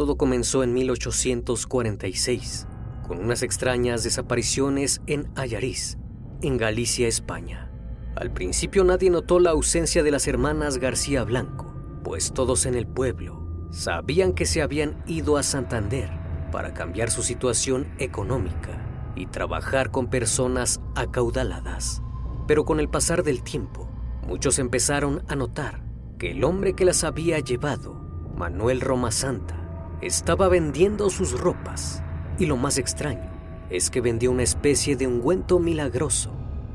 Todo 0.00 0.16
comenzó 0.16 0.62
en 0.62 0.72
1846, 0.72 2.66
con 3.06 3.22
unas 3.22 3.42
extrañas 3.42 4.02
desapariciones 4.02 5.02
en 5.06 5.30
Ayariz, 5.34 5.98
en 6.40 6.56
Galicia, 6.56 7.06
España. 7.06 7.70
Al 8.16 8.32
principio 8.32 8.82
nadie 8.82 9.10
notó 9.10 9.40
la 9.40 9.50
ausencia 9.50 10.02
de 10.02 10.10
las 10.10 10.26
hermanas 10.26 10.78
García 10.78 11.22
Blanco, 11.24 11.74
pues 12.02 12.32
todos 12.32 12.64
en 12.64 12.76
el 12.76 12.86
pueblo 12.86 13.68
sabían 13.72 14.32
que 14.32 14.46
se 14.46 14.62
habían 14.62 15.04
ido 15.06 15.36
a 15.36 15.42
Santander 15.42 16.08
para 16.50 16.72
cambiar 16.72 17.10
su 17.10 17.22
situación 17.22 17.86
económica 17.98 19.12
y 19.16 19.26
trabajar 19.26 19.90
con 19.90 20.08
personas 20.08 20.80
acaudaladas. 20.94 22.00
Pero 22.46 22.64
con 22.64 22.80
el 22.80 22.88
pasar 22.88 23.22
del 23.22 23.42
tiempo, 23.42 23.86
muchos 24.26 24.58
empezaron 24.58 25.22
a 25.28 25.36
notar 25.36 25.84
que 26.18 26.30
el 26.30 26.42
hombre 26.42 26.72
que 26.72 26.86
las 26.86 27.04
había 27.04 27.38
llevado, 27.40 27.92
Manuel 28.34 28.80
Roma 28.80 29.10
Santa, 29.10 29.59
estaba 30.02 30.48
vendiendo 30.48 31.10
sus 31.10 31.38
ropas 31.38 32.02
y 32.38 32.46
lo 32.46 32.56
más 32.56 32.78
extraño 32.78 33.30
es 33.68 33.90
que 33.90 34.00
vendió 34.00 34.30
una 34.30 34.42
especie 34.42 34.96
de 34.96 35.06
ungüento 35.06 35.58
milagroso 35.58 36.32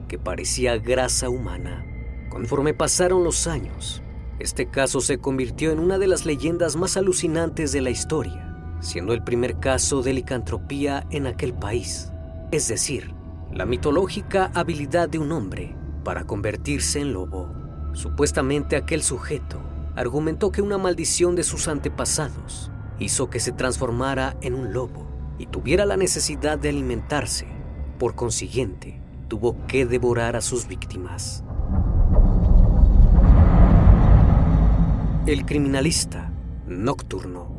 que 0.07 0.19
parecía 0.19 0.77
grasa 0.77 1.29
humana. 1.29 1.85
Conforme 2.29 2.73
pasaron 2.73 3.23
los 3.23 3.47
años, 3.47 4.03
este 4.39 4.69
caso 4.69 5.01
se 5.01 5.17
convirtió 5.17 5.71
en 5.71 5.79
una 5.79 5.97
de 5.97 6.07
las 6.07 6.25
leyendas 6.25 6.75
más 6.75 6.97
alucinantes 6.97 7.71
de 7.71 7.81
la 7.81 7.89
historia, 7.89 8.77
siendo 8.79 9.13
el 9.13 9.23
primer 9.23 9.59
caso 9.59 10.03
de 10.03 10.13
licantropía 10.13 11.07
en 11.09 11.25
aquel 11.25 11.53
país, 11.53 12.11
es 12.51 12.67
decir, 12.67 13.13
la 13.51 13.65
mitológica 13.65 14.51
habilidad 14.53 15.09
de 15.09 15.17
un 15.17 15.31
hombre 15.31 15.75
para 16.03 16.25
convertirse 16.25 16.99
en 16.99 17.13
lobo. 17.13 17.51
Supuestamente 17.93 18.75
aquel 18.75 19.01
sujeto 19.01 19.59
argumentó 19.95 20.51
que 20.51 20.61
una 20.61 20.77
maldición 20.77 21.35
de 21.35 21.43
sus 21.43 21.67
antepasados 21.67 22.71
hizo 22.99 23.29
que 23.29 23.39
se 23.39 23.51
transformara 23.51 24.35
en 24.41 24.53
un 24.53 24.73
lobo 24.73 25.05
y 25.37 25.47
tuviera 25.47 25.85
la 25.85 25.97
necesidad 25.97 26.57
de 26.57 26.69
alimentarse. 26.69 27.47
Por 27.99 28.15
consiguiente, 28.15 29.01
tuvo 29.27 29.55
que 29.67 29.85
devorar 29.85 30.35
a 30.35 30.41
sus 30.41 30.67
víctimas. 30.67 31.43
El 35.25 35.45
criminalista 35.45 36.31
nocturno. 36.67 37.55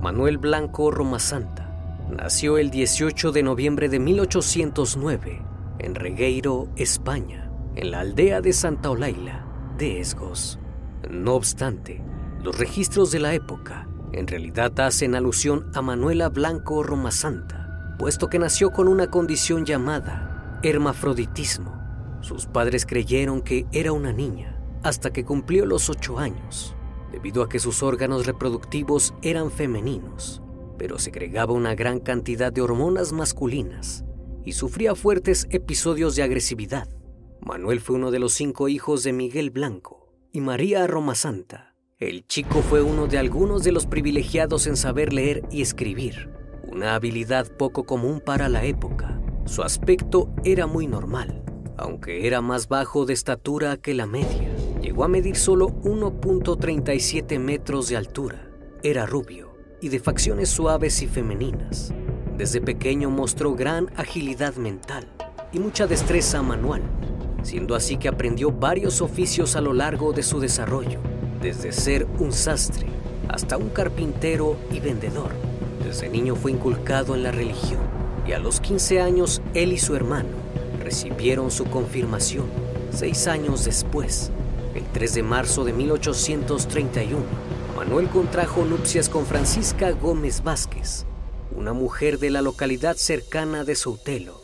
Manuel 0.00 0.38
Blanco 0.38 0.90
Romasanta 0.90 1.70
nació 2.10 2.58
el 2.58 2.70
18 2.70 3.32
de 3.32 3.42
noviembre 3.42 3.88
de 3.88 3.98
1809 3.98 5.42
en 5.78 5.94
Regueiro, 5.94 6.68
España, 6.76 7.50
en 7.74 7.90
la 7.90 8.00
aldea 8.00 8.40
de 8.40 8.52
Santa 8.52 8.90
Olaila 8.90 9.46
de 9.78 10.00
Esgos. 10.00 10.60
No 11.10 11.34
obstante, 11.34 12.02
los 12.42 12.58
registros 12.58 13.10
de 13.10 13.20
la 13.20 13.34
época 13.34 13.88
en 14.12 14.26
realidad 14.26 14.78
hacen 14.80 15.14
alusión 15.14 15.70
a 15.74 15.82
Manuela 15.82 16.28
Blanco 16.28 16.82
Romasanta, 16.82 17.96
puesto 17.98 18.28
que 18.28 18.38
nació 18.38 18.70
con 18.70 18.86
una 18.88 19.10
condición 19.10 19.64
llamada 19.64 20.60
hermafroditismo. 20.62 21.82
Sus 22.20 22.46
padres 22.46 22.86
creyeron 22.86 23.42
que 23.42 23.66
era 23.72 23.92
una 23.92 24.12
niña 24.12 24.60
hasta 24.82 25.12
que 25.12 25.24
cumplió 25.24 25.66
los 25.66 25.90
ocho 25.90 26.18
años, 26.18 26.76
debido 27.10 27.42
a 27.42 27.48
que 27.48 27.58
sus 27.58 27.82
órganos 27.82 28.26
reproductivos 28.26 29.14
eran 29.22 29.50
femeninos, 29.50 30.42
pero 30.78 30.98
segregaba 30.98 31.52
una 31.52 31.74
gran 31.74 32.00
cantidad 32.00 32.52
de 32.52 32.60
hormonas 32.60 33.12
masculinas 33.12 34.04
y 34.44 34.52
sufría 34.52 34.94
fuertes 34.94 35.46
episodios 35.50 36.16
de 36.16 36.22
agresividad. 36.22 36.88
Manuel 37.40 37.80
fue 37.80 37.96
uno 37.96 38.10
de 38.10 38.18
los 38.18 38.32
cinco 38.32 38.68
hijos 38.68 39.02
de 39.02 39.12
Miguel 39.12 39.50
Blanco, 39.50 40.03
y 40.34 40.40
María 40.40 40.88
Roma 40.88 41.14
Santa. 41.14 41.76
El 41.96 42.26
chico 42.26 42.60
fue 42.60 42.82
uno 42.82 43.06
de 43.06 43.18
algunos 43.18 43.62
de 43.62 43.70
los 43.70 43.86
privilegiados 43.86 44.66
en 44.66 44.76
saber 44.76 45.12
leer 45.12 45.44
y 45.52 45.62
escribir, 45.62 46.28
una 46.64 46.96
habilidad 46.96 47.46
poco 47.56 47.84
común 47.84 48.20
para 48.20 48.48
la 48.48 48.64
época. 48.64 49.20
Su 49.44 49.62
aspecto 49.62 50.34
era 50.42 50.66
muy 50.66 50.88
normal, 50.88 51.44
aunque 51.76 52.26
era 52.26 52.40
más 52.40 52.66
bajo 52.66 53.06
de 53.06 53.12
estatura 53.12 53.76
que 53.76 53.94
la 53.94 54.06
media. 54.06 54.52
Llegó 54.82 55.04
a 55.04 55.08
medir 55.08 55.36
solo 55.36 55.68
1.37 55.68 57.38
metros 57.38 57.88
de 57.88 57.96
altura. 57.96 58.50
Era 58.82 59.06
rubio 59.06 59.56
y 59.80 59.88
de 59.88 60.00
facciones 60.00 60.48
suaves 60.48 61.00
y 61.00 61.06
femeninas. 61.06 61.94
Desde 62.36 62.60
pequeño 62.60 63.08
mostró 63.08 63.54
gran 63.54 63.88
agilidad 63.94 64.56
mental 64.56 65.06
y 65.52 65.60
mucha 65.60 65.86
destreza 65.86 66.42
manual 66.42 66.82
siendo 67.44 67.76
así 67.76 67.96
que 67.96 68.08
aprendió 68.08 68.50
varios 68.50 69.00
oficios 69.00 69.54
a 69.54 69.60
lo 69.60 69.72
largo 69.72 70.12
de 70.12 70.22
su 70.22 70.40
desarrollo, 70.40 70.98
desde 71.40 71.72
ser 71.72 72.06
un 72.18 72.32
sastre 72.32 72.86
hasta 73.28 73.56
un 73.56 73.68
carpintero 73.68 74.56
y 74.72 74.80
vendedor. 74.80 75.30
Desde 75.84 76.08
niño 76.08 76.34
fue 76.34 76.50
inculcado 76.50 77.14
en 77.14 77.22
la 77.22 77.30
religión 77.30 77.80
y 78.26 78.32
a 78.32 78.38
los 78.38 78.60
15 78.60 79.00
años 79.00 79.42
él 79.54 79.72
y 79.72 79.78
su 79.78 79.94
hermano 79.94 80.30
recibieron 80.82 81.50
su 81.50 81.66
confirmación. 81.66 82.46
Seis 82.90 83.26
años 83.26 83.64
después, 83.64 84.30
el 84.74 84.84
3 84.84 85.14
de 85.14 85.22
marzo 85.22 85.64
de 85.64 85.72
1831, 85.72 87.22
Manuel 87.76 88.08
contrajo 88.08 88.64
nupcias 88.64 89.08
con 89.08 89.26
Francisca 89.26 89.90
Gómez 89.90 90.42
Vázquez, 90.42 91.04
una 91.56 91.72
mujer 91.72 92.18
de 92.18 92.30
la 92.30 92.40
localidad 92.40 92.96
cercana 92.96 93.64
de 93.64 93.74
Soutelo, 93.74 94.40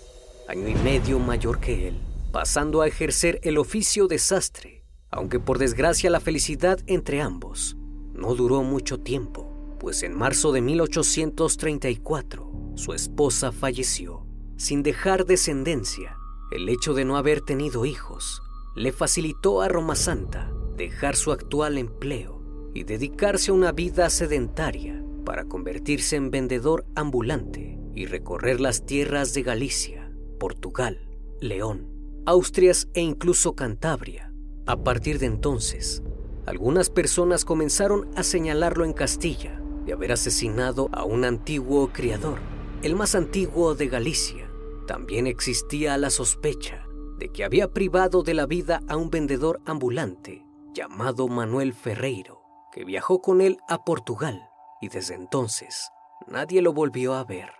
año 0.49 0.69
y 0.69 0.75
medio 0.75 1.19
mayor 1.19 1.61
que 1.61 1.89
él, 1.89 2.01
pasando 2.33 2.83
a 2.83 2.87
ejercer 2.87 3.41
el 3.43 3.59
oficio 3.59 4.07
de 4.07 4.19
sastre, 4.19 4.85
aunque 5.11 5.41
por 5.41 5.59
desgracia 5.59 6.11
la 6.11 6.21
felicidad 6.21 6.79
entre 6.87 7.21
ambos 7.21 7.77
no 8.15 8.35
duró 8.35 8.63
mucho 8.63 9.01
tiempo, 9.01 9.77
pues 9.81 10.03
en 10.03 10.15
marzo 10.15 10.53
de 10.53 10.61
1834 10.61 12.53
su 12.75 12.93
esposa 12.93 13.51
falleció, 13.51 14.27
sin 14.57 14.83
dejar 14.83 15.25
descendencia. 15.25 16.17
El 16.53 16.69
hecho 16.69 16.95
de 16.95 17.05
no 17.05 17.17
haber 17.17 17.41
tenido 17.41 17.87
hijos 17.87 18.43
le 18.77 18.93
facilitó 18.93 19.63
a 19.63 19.69
Roma 19.69 19.95
Santa 19.95 20.53
dejar 20.77 21.17
su 21.17 21.33
actual 21.33 21.79
empleo 21.79 22.43
y 22.75 22.85
dedicarse 22.85 23.51
a 23.51 23.55
una 23.55 23.73
vida 23.73 24.11
sedentaria 24.11 25.03
para 25.25 25.45
convertirse 25.45 26.17
en 26.17 26.31
vendedor 26.31 26.85
ambulante 26.95 27.79
y 27.95 28.07
recorrer 28.07 28.61
las 28.61 28.87
tierras 28.87 29.35
de 29.35 29.43
Galicia, 29.43 30.13
Portugal, 30.39 31.09
León, 31.41 32.00
Austrias 32.27 32.89
e 32.95 33.01
incluso 33.01 33.55
Cantabria. 33.55 34.33
A 34.67 34.77
partir 34.85 35.19
de 35.19 35.27
entonces, 35.27 36.03
algunas 36.47 36.91
personas 36.91 37.45
comenzaron 37.45 38.11
a 38.15 38.23
señalarlo 38.23 38.85
en 38.85 38.93
Castilla 38.93 39.61
de 39.87 39.95
haber 39.95 40.13
asesinado 40.13 40.91
a 40.93 41.05
un 41.05 41.25
antiguo 41.25 41.89
criador, 41.93 42.39
el 42.83 42.95
más 42.95 43.15
antiguo 43.15 43.75
de 43.75 43.89
Galicia. 43.89 44.51
También 44.87 45.27
existía 45.27 45.97
la 45.97 46.11
sospecha 46.11 46.87
de 47.19 47.31
que 47.31 47.45
había 47.45 47.73
privado 47.73 48.23
de 48.23 48.35
la 48.35 48.47
vida 48.47 48.83
a 48.87 48.97
un 48.97 49.11
vendedor 49.11 49.61
ambulante 49.65 50.45
llamado 50.75 51.27
Manuel 51.27 51.73
Ferreiro, 51.73 52.43
que 52.73 52.85
viajó 52.85 53.21
con 53.21 53.41
él 53.41 53.59
a 53.69 53.85
Portugal 53.85 54.43
y 54.81 54.89
desde 54.89 55.15
entonces 55.15 55.91
nadie 56.27 56.63
lo 56.63 56.73
volvió 56.73 57.15
a 57.15 57.25
ver. 57.25 57.60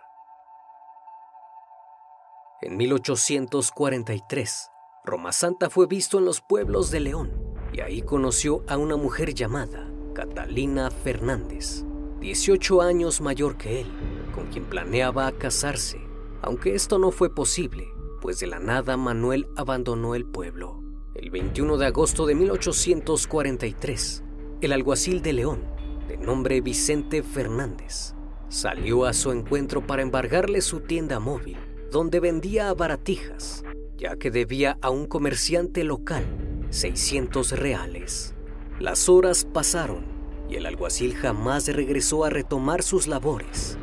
En 2.63 2.77
1843, 2.77 4.69
Roma 5.03 5.31
Santa 5.31 5.71
fue 5.71 5.87
visto 5.87 6.19
en 6.19 6.25
los 6.25 6.41
pueblos 6.41 6.91
de 6.91 6.99
León 6.99 7.31
y 7.73 7.81
ahí 7.81 8.03
conoció 8.03 8.63
a 8.67 8.77
una 8.77 8.97
mujer 8.97 9.33
llamada 9.33 9.91
Catalina 10.13 10.91
Fernández, 10.91 11.83
18 12.19 12.83
años 12.83 13.19
mayor 13.19 13.57
que 13.57 13.81
él, 13.81 13.87
con 14.35 14.45
quien 14.51 14.65
planeaba 14.65 15.31
casarse, 15.31 16.01
aunque 16.43 16.75
esto 16.75 16.99
no 16.99 17.09
fue 17.09 17.33
posible, 17.33 17.87
pues 18.21 18.39
de 18.39 18.45
la 18.45 18.59
nada 18.59 18.95
Manuel 18.95 19.47
abandonó 19.55 20.13
el 20.13 20.25
pueblo. 20.25 20.83
El 21.15 21.31
21 21.31 21.77
de 21.77 21.87
agosto 21.87 22.27
de 22.27 22.35
1843, 22.35 24.23
el 24.61 24.71
alguacil 24.71 25.23
de 25.23 25.33
León, 25.33 25.63
de 26.07 26.17
nombre 26.17 26.61
Vicente 26.61 27.23
Fernández, 27.23 28.13
salió 28.49 29.05
a 29.05 29.13
su 29.13 29.31
encuentro 29.31 29.87
para 29.87 30.03
embargarle 30.03 30.61
su 30.61 30.81
tienda 30.81 31.19
móvil, 31.19 31.57
donde 31.91 32.19
vendía 32.19 32.73
baratijas, 32.73 33.63
ya 33.97 34.15
que 34.15 34.31
debía 34.31 34.77
a 34.81 34.89
un 34.89 35.05
comerciante 35.05 35.83
local 35.83 36.25
600 36.71 37.51
reales. 37.51 38.33
Las 38.79 39.09
horas 39.09 39.45
pasaron 39.45 40.05
y 40.49 40.55
el 40.55 40.65
alguacil 40.65 41.13
jamás 41.13 41.67
regresó 41.67 42.25
a 42.25 42.29
retomar 42.29 42.81
sus 42.81 43.07
labores. 43.07 43.77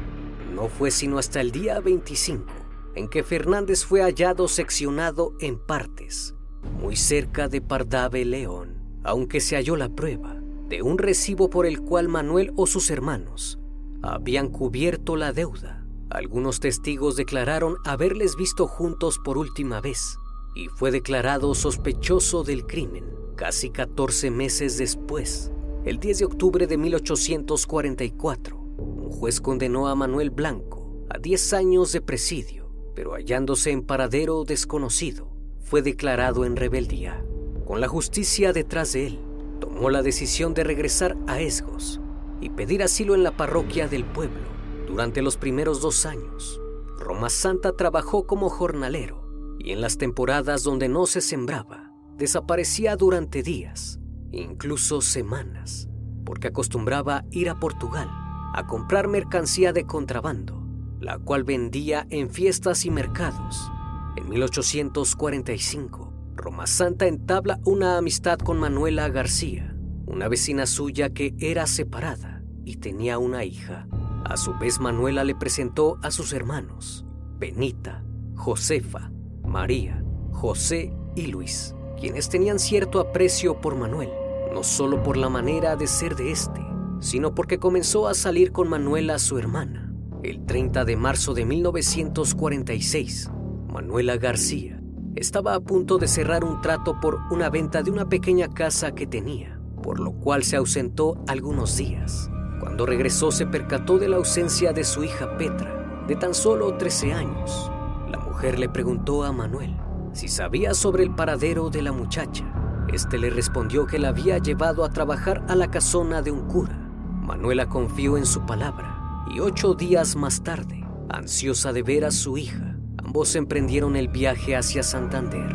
No 0.54 0.68
fue 0.68 0.90
sino 0.90 1.18
hasta 1.18 1.40
el 1.40 1.52
día 1.52 1.80
25 1.80 2.46
en 2.94 3.08
que 3.08 3.22
Fernández 3.22 3.84
fue 3.84 4.02
hallado 4.02 4.48
seccionado 4.48 5.34
en 5.40 5.58
partes, 5.58 6.34
muy 6.80 6.96
cerca 6.96 7.48
de 7.48 7.60
Pardave 7.60 8.24
León, 8.24 8.82
aunque 9.04 9.40
se 9.40 9.54
halló 9.54 9.76
la 9.76 9.88
prueba 9.88 10.40
de 10.68 10.82
un 10.82 10.98
recibo 10.98 11.48
por 11.48 11.64
el 11.66 11.80
cual 11.80 12.08
Manuel 12.08 12.52
o 12.56 12.66
sus 12.66 12.90
hermanos 12.90 13.58
habían 14.02 14.48
cubierto 14.48 15.16
la 15.16 15.32
deuda. 15.32 15.77
Algunos 16.10 16.60
testigos 16.60 17.16
declararon 17.16 17.76
haberles 17.84 18.34
visto 18.36 18.66
juntos 18.66 19.18
por 19.22 19.36
última 19.36 19.80
vez 19.80 20.18
y 20.54 20.68
fue 20.68 20.90
declarado 20.90 21.54
sospechoso 21.54 22.44
del 22.44 22.66
crimen 22.66 23.18
casi 23.38 23.70
14 23.70 24.30
meses 24.32 24.78
después. 24.78 25.52
El 25.84 26.00
10 26.00 26.18
de 26.18 26.24
octubre 26.24 26.66
de 26.66 26.76
1844, 26.76 28.56
un 28.56 29.10
juez 29.10 29.40
condenó 29.40 29.86
a 29.86 29.94
Manuel 29.94 30.30
Blanco 30.30 31.06
a 31.08 31.18
10 31.18 31.52
años 31.52 31.92
de 31.92 32.00
presidio, 32.00 32.68
pero 32.96 33.14
hallándose 33.14 33.70
en 33.70 33.82
paradero 33.82 34.44
desconocido, 34.44 35.30
fue 35.60 35.82
declarado 35.82 36.44
en 36.44 36.56
rebeldía. 36.56 37.24
Con 37.64 37.80
la 37.80 37.86
justicia 37.86 38.52
detrás 38.52 38.92
de 38.94 39.06
él, 39.06 39.20
tomó 39.60 39.88
la 39.88 40.02
decisión 40.02 40.52
de 40.52 40.64
regresar 40.64 41.16
a 41.28 41.40
Esgos 41.40 42.00
y 42.40 42.50
pedir 42.50 42.82
asilo 42.82 43.14
en 43.14 43.22
la 43.22 43.36
parroquia 43.36 43.86
del 43.86 44.04
pueblo. 44.04 44.57
Durante 44.88 45.20
los 45.20 45.36
primeros 45.36 45.82
dos 45.82 46.06
años, 46.06 46.58
Roma 46.98 47.28
Santa 47.28 47.76
trabajó 47.76 48.26
como 48.26 48.48
jornalero 48.48 49.56
y 49.58 49.72
en 49.72 49.82
las 49.82 49.98
temporadas 49.98 50.62
donde 50.62 50.88
no 50.88 51.04
se 51.04 51.20
sembraba, 51.20 51.92
desaparecía 52.16 52.96
durante 52.96 53.42
días, 53.42 54.00
incluso 54.32 55.02
semanas, 55.02 55.90
porque 56.24 56.48
acostumbraba 56.48 57.26
ir 57.30 57.50
a 57.50 57.60
Portugal 57.60 58.08
a 58.54 58.66
comprar 58.66 59.08
mercancía 59.08 59.74
de 59.74 59.84
contrabando, 59.84 60.66
la 61.00 61.18
cual 61.18 61.44
vendía 61.44 62.06
en 62.08 62.30
fiestas 62.30 62.86
y 62.86 62.90
mercados. 62.90 63.70
En 64.16 64.30
1845, 64.30 66.14
Roma 66.34 66.66
Santa 66.66 67.06
entabla 67.06 67.60
una 67.66 67.98
amistad 67.98 68.38
con 68.38 68.58
Manuela 68.58 69.10
García, 69.10 69.76
una 70.06 70.28
vecina 70.28 70.64
suya 70.64 71.10
que 71.10 71.34
era 71.38 71.66
separada 71.66 72.42
y 72.64 72.76
tenía 72.76 73.18
una 73.18 73.44
hija. 73.44 73.86
A 74.28 74.36
su 74.36 74.52
vez, 74.54 74.78
Manuela 74.78 75.24
le 75.24 75.34
presentó 75.34 75.98
a 76.02 76.10
sus 76.10 76.34
hermanos, 76.34 77.06
Benita, 77.38 78.04
Josefa, 78.34 79.10
María, 79.42 80.04
José 80.32 80.92
y 81.16 81.28
Luis, 81.28 81.74
quienes 81.98 82.28
tenían 82.28 82.58
cierto 82.58 83.00
aprecio 83.00 83.60
por 83.62 83.74
Manuel, 83.74 84.10
no 84.52 84.62
solo 84.62 85.02
por 85.02 85.16
la 85.16 85.30
manera 85.30 85.76
de 85.76 85.86
ser 85.86 86.14
de 86.14 86.30
este, 86.30 86.60
sino 87.00 87.34
porque 87.34 87.58
comenzó 87.58 88.06
a 88.06 88.12
salir 88.12 88.52
con 88.52 88.68
Manuela, 88.68 89.18
su 89.18 89.38
hermana. 89.38 89.94
El 90.22 90.44
30 90.44 90.84
de 90.84 90.96
marzo 90.96 91.32
de 91.32 91.46
1946, 91.46 93.30
Manuela 93.72 94.18
García 94.18 94.78
estaba 95.16 95.54
a 95.54 95.60
punto 95.60 95.96
de 95.96 96.06
cerrar 96.06 96.44
un 96.44 96.60
trato 96.60 97.00
por 97.00 97.18
una 97.30 97.48
venta 97.48 97.82
de 97.82 97.90
una 97.90 98.10
pequeña 98.10 98.48
casa 98.48 98.94
que 98.94 99.06
tenía, 99.06 99.58
por 99.82 100.00
lo 100.00 100.12
cual 100.12 100.44
se 100.44 100.56
ausentó 100.56 101.22
algunos 101.26 101.78
días. 101.78 102.30
Cuando 102.60 102.86
regresó 102.86 103.30
se 103.30 103.46
percató 103.46 103.98
de 103.98 104.08
la 104.08 104.16
ausencia 104.16 104.72
de 104.72 104.84
su 104.84 105.04
hija 105.04 105.36
Petra, 105.36 106.04
de 106.06 106.16
tan 106.16 106.34
solo 106.34 106.76
13 106.76 107.12
años. 107.12 107.70
La 108.10 108.18
mujer 108.18 108.58
le 108.58 108.68
preguntó 108.68 109.24
a 109.24 109.32
Manuel 109.32 109.76
si 110.12 110.28
sabía 110.28 110.74
sobre 110.74 111.04
el 111.04 111.14
paradero 111.14 111.70
de 111.70 111.82
la 111.82 111.92
muchacha. 111.92 112.44
Este 112.92 113.18
le 113.18 113.30
respondió 113.30 113.86
que 113.86 113.98
la 113.98 114.08
había 114.08 114.38
llevado 114.38 114.84
a 114.84 114.90
trabajar 114.90 115.44
a 115.48 115.54
la 115.54 115.70
casona 115.70 116.22
de 116.22 116.30
un 116.30 116.48
cura. 116.48 116.74
Manuela 117.20 117.68
confió 117.68 118.16
en 118.16 118.26
su 118.26 118.44
palabra 118.46 119.24
y 119.30 119.40
ocho 119.40 119.74
días 119.74 120.16
más 120.16 120.42
tarde, 120.42 120.84
ansiosa 121.10 121.72
de 121.72 121.82
ver 121.82 122.04
a 122.04 122.10
su 122.10 122.38
hija, 122.38 122.78
ambos 122.96 123.36
emprendieron 123.36 123.94
el 123.96 124.08
viaje 124.08 124.56
hacia 124.56 124.82
Santander. 124.82 125.54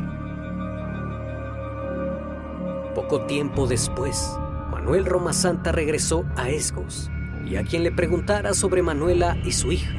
Poco 2.93 3.25
tiempo 3.25 3.65
después, 3.65 4.37
Manuel 4.73 5.05
Roma 5.05 5.33
Santa 5.33 5.71
regresó 5.71 6.25
a 6.35 6.49
Esgos 6.49 7.11
y 7.45 7.57
a 7.57 7.63
quien 7.63 7.83
le 7.83 7.91
preguntara 7.91 8.55
sobre 8.55 8.81
Manuela 8.81 9.37
y 9.45 9.51
su 9.51 9.71
hija, 9.71 9.93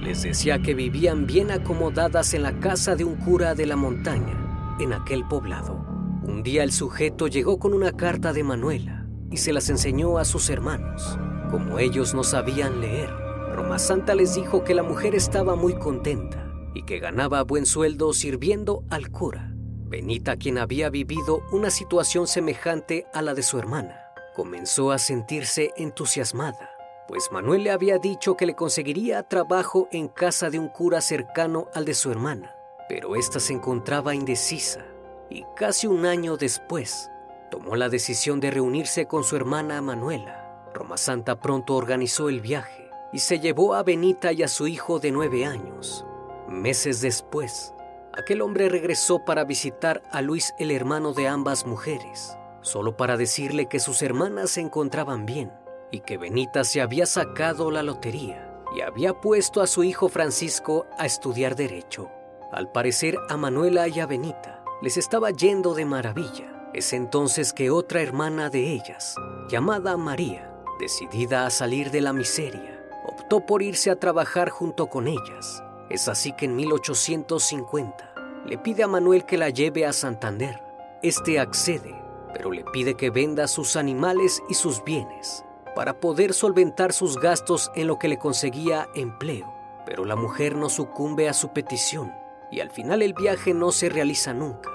les 0.00 0.22
decía 0.22 0.62
que 0.62 0.72
vivían 0.72 1.26
bien 1.26 1.50
acomodadas 1.50 2.32
en 2.34 2.44
la 2.44 2.60
casa 2.60 2.94
de 2.94 3.02
un 3.02 3.16
cura 3.16 3.56
de 3.56 3.66
la 3.66 3.74
montaña, 3.74 4.76
en 4.78 4.92
aquel 4.92 5.26
poblado. 5.26 5.84
Un 6.22 6.44
día 6.44 6.62
el 6.62 6.70
sujeto 6.70 7.26
llegó 7.26 7.58
con 7.58 7.74
una 7.74 7.90
carta 7.90 8.32
de 8.32 8.44
Manuela 8.44 9.08
y 9.32 9.38
se 9.38 9.52
las 9.52 9.68
enseñó 9.68 10.16
a 10.16 10.24
sus 10.24 10.48
hermanos. 10.48 11.18
Como 11.50 11.80
ellos 11.80 12.14
no 12.14 12.22
sabían 12.22 12.80
leer, 12.80 13.10
Roma 13.52 13.80
Santa 13.80 14.14
les 14.14 14.36
dijo 14.36 14.62
que 14.62 14.74
la 14.74 14.84
mujer 14.84 15.16
estaba 15.16 15.56
muy 15.56 15.74
contenta 15.74 16.46
y 16.72 16.84
que 16.84 17.00
ganaba 17.00 17.42
buen 17.42 17.66
sueldo 17.66 18.12
sirviendo 18.12 18.84
al 18.90 19.10
cura. 19.10 19.52
Benita, 19.88 20.36
quien 20.36 20.56
había 20.56 20.88
vivido 20.88 21.42
una 21.50 21.70
situación 21.70 22.28
semejante 22.28 23.06
a 23.12 23.22
la 23.22 23.34
de 23.34 23.42
su 23.42 23.58
hermana, 23.58 23.99
comenzó 24.34 24.90
a 24.92 24.98
sentirse 24.98 25.72
entusiasmada 25.76 26.80
pues 27.10 27.32
Manuel 27.32 27.64
le 27.64 27.72
había 27.72 27.98
dicho 27.98 28.36
que 28.36 28.46
le 28.46 28.54
conseguiría 28.54 29.24
trabajo 29.24 29.88
en 29.90 30.06
casa 30.06 30.48
de 30.48 30.60
un 30.60 30.68
cura 30.68 31.00
cercano 31.00 31.66
al 31.74 31.84
de 31.84 31.94
su 31.94 32.12
hermana, 32.12 32.54
pero 32.88 33.16
ésta 33.16 33.40
se 33.40 33.52
encontraba 33.52 34.14
indecisa 34.14 34.86
y 35.28 35.44
casi 35.56 35.88
un 35.88 36.06
año 36.06 36.36
después 36.36 37.10
tomó 37.50 37.74
la 37.74 37.88
decisión 37.88 38.38
de 38.38 38.52
reunirse 38.52 39.06
con 39.06 39.24
su 39.24 39.34
hermana 39.34 39.82
Manuela. 39.82 40.68
Roma 40.72 40.96
Santa 40.96 41.40
pronto 41.40 41.74
organizó 41.74 42.28
el 42.28 42.40
viaje 42.40 42.88
y 43.12 43.18
se 43.18 43.40
llevó 43.40 43.74
a 43.74 43.82
Benita 43.82 44.30
y 44.30 44.44
a 44.44 44.48
su 44.48 44.68
hijo 44.68 45.00
de 45.00 45.10
nueve 45.10 45.44
años. 45.44 46.06
Meses 46.46 47.00
después, 47.00 47.74
aquel 48.12 48.40
hombre 48.40 48.68
regresó 48.68 49.24
para 49.24 49.42
visitar 49.42 50.00
a 50.12 50.22
Luis, 50.22 50.54
el 50.60 50.70
hermano 50.70 51.12
de 51.12 51.26
ambas 51.26 51.66
mujeres, 51.66 52.36
solo 52.62 52.96
para 52.96 53.16
decirle 53.16 53.66
que 53.66 53.80
sus 53.80 54.02
hermanas 54.02 54.50
se 54.50 54.60
encontraban 54.60 55.26
bien 55.26 55.52
y 55.90 56.00
que 56.00 56.18
Benita 56.18 56.64
se 56.64 56.80
había 56.80 57.06
sacado 57.06 57.70
la 57.70 57.82
lotería 57.82 58.50
y 58.76 58.82
había 58.82 59.14
puesto 59.14 59.60
a 59.60 59.66
su 59.66 59.82
hijo 59.84 60.08
Francisco 60.08 60.86
a 60.98 61.06
estudiar 61.06 61.56
derecho. 61.56 62.10
Al 62.52 62.70
parecer 62.70 63.16
a 63.28 63.36
Manuela 63.36 63.88
y 63.88 64.00
a 64.00 64.06
Benita 64.06 64.64
les 64.82 64.96
estaba 64.96 65.30
yendo 65.30 65.74
de 65.74 65.84
maravilla. 65.84 66.70
Es 66.72 66.92
entonces 66.92 67.52
que 67.52 67.70
otra 67.70 68.00
hermana 68.00 68.48
de 68.48 68.72
ellas, 68.72 69.16
llamada 69.48 69.96
María, 69.96 70.52
decidida 70.78 71.46
a 71.46 71.50
salir 71.50 71.90
de 71.90 72.00
la 72.00 72.12
miseria, 72.12 72.80
optó 73.04 73.44
por 73.44 73.62
irse 73.62 73.90
a 73.90 73.96
trabajar 73.96 74.50
junto 74.50 74.86
con 74.86 75.08
ellas. 75.08 75.62
Es 75.88 76.08
así 76.08 76.32
que 76.32 76.44
en 76.46 76.56
1850 76.56 78.14
le 78.46 78.56
pide 78.58 78.84
a 78.84 78.88
Manuel 78.88 79.24
que 79.24 79.36
la 79.36 79.50
lleve 79.50 79.84
a 79.84 79.92
Santander. 79.92 80.62
Este 81.02 81.40
accede, 81.40 81.99
pero 82.32 82.50
le 82.50 82.64
pide 82.64 82.94
que 82.94 83.10
venda 83.10 83.48
sus 83.48 83.76
animales 83.76 84.42
y 84.48 84.54
sus 84.54 84.82
bienes 84.84 85.44
para 85.74 86.00
poder 86.00 86.34
solventar 86.34 86.92
sus 86.92 87.18
gastos 87.18 87.70
en 87.74 87.86
lo 87.86 87.98
que 87.98 88.08
le 88.08 88.18
conseguía 88.18 88.88
empleo. 88.94 89.52
Pero 89.86 90.04
la 90.04 90.16
mujer 90.16 90.56
no 90.56 90.68
sucumbe 90.68 91.28
a 91.28 91.32
su 91.32 91.52
petición 91.52 92.12
y 92.50 92.60
al 92.60 92.70
final 92.70 93.02
el 93.02 93.14
viaje 93.14 93.54
no 93.54 93.72
se 93.72 93.88
realiza 93.88 94.34
nunca. 94.34 94.70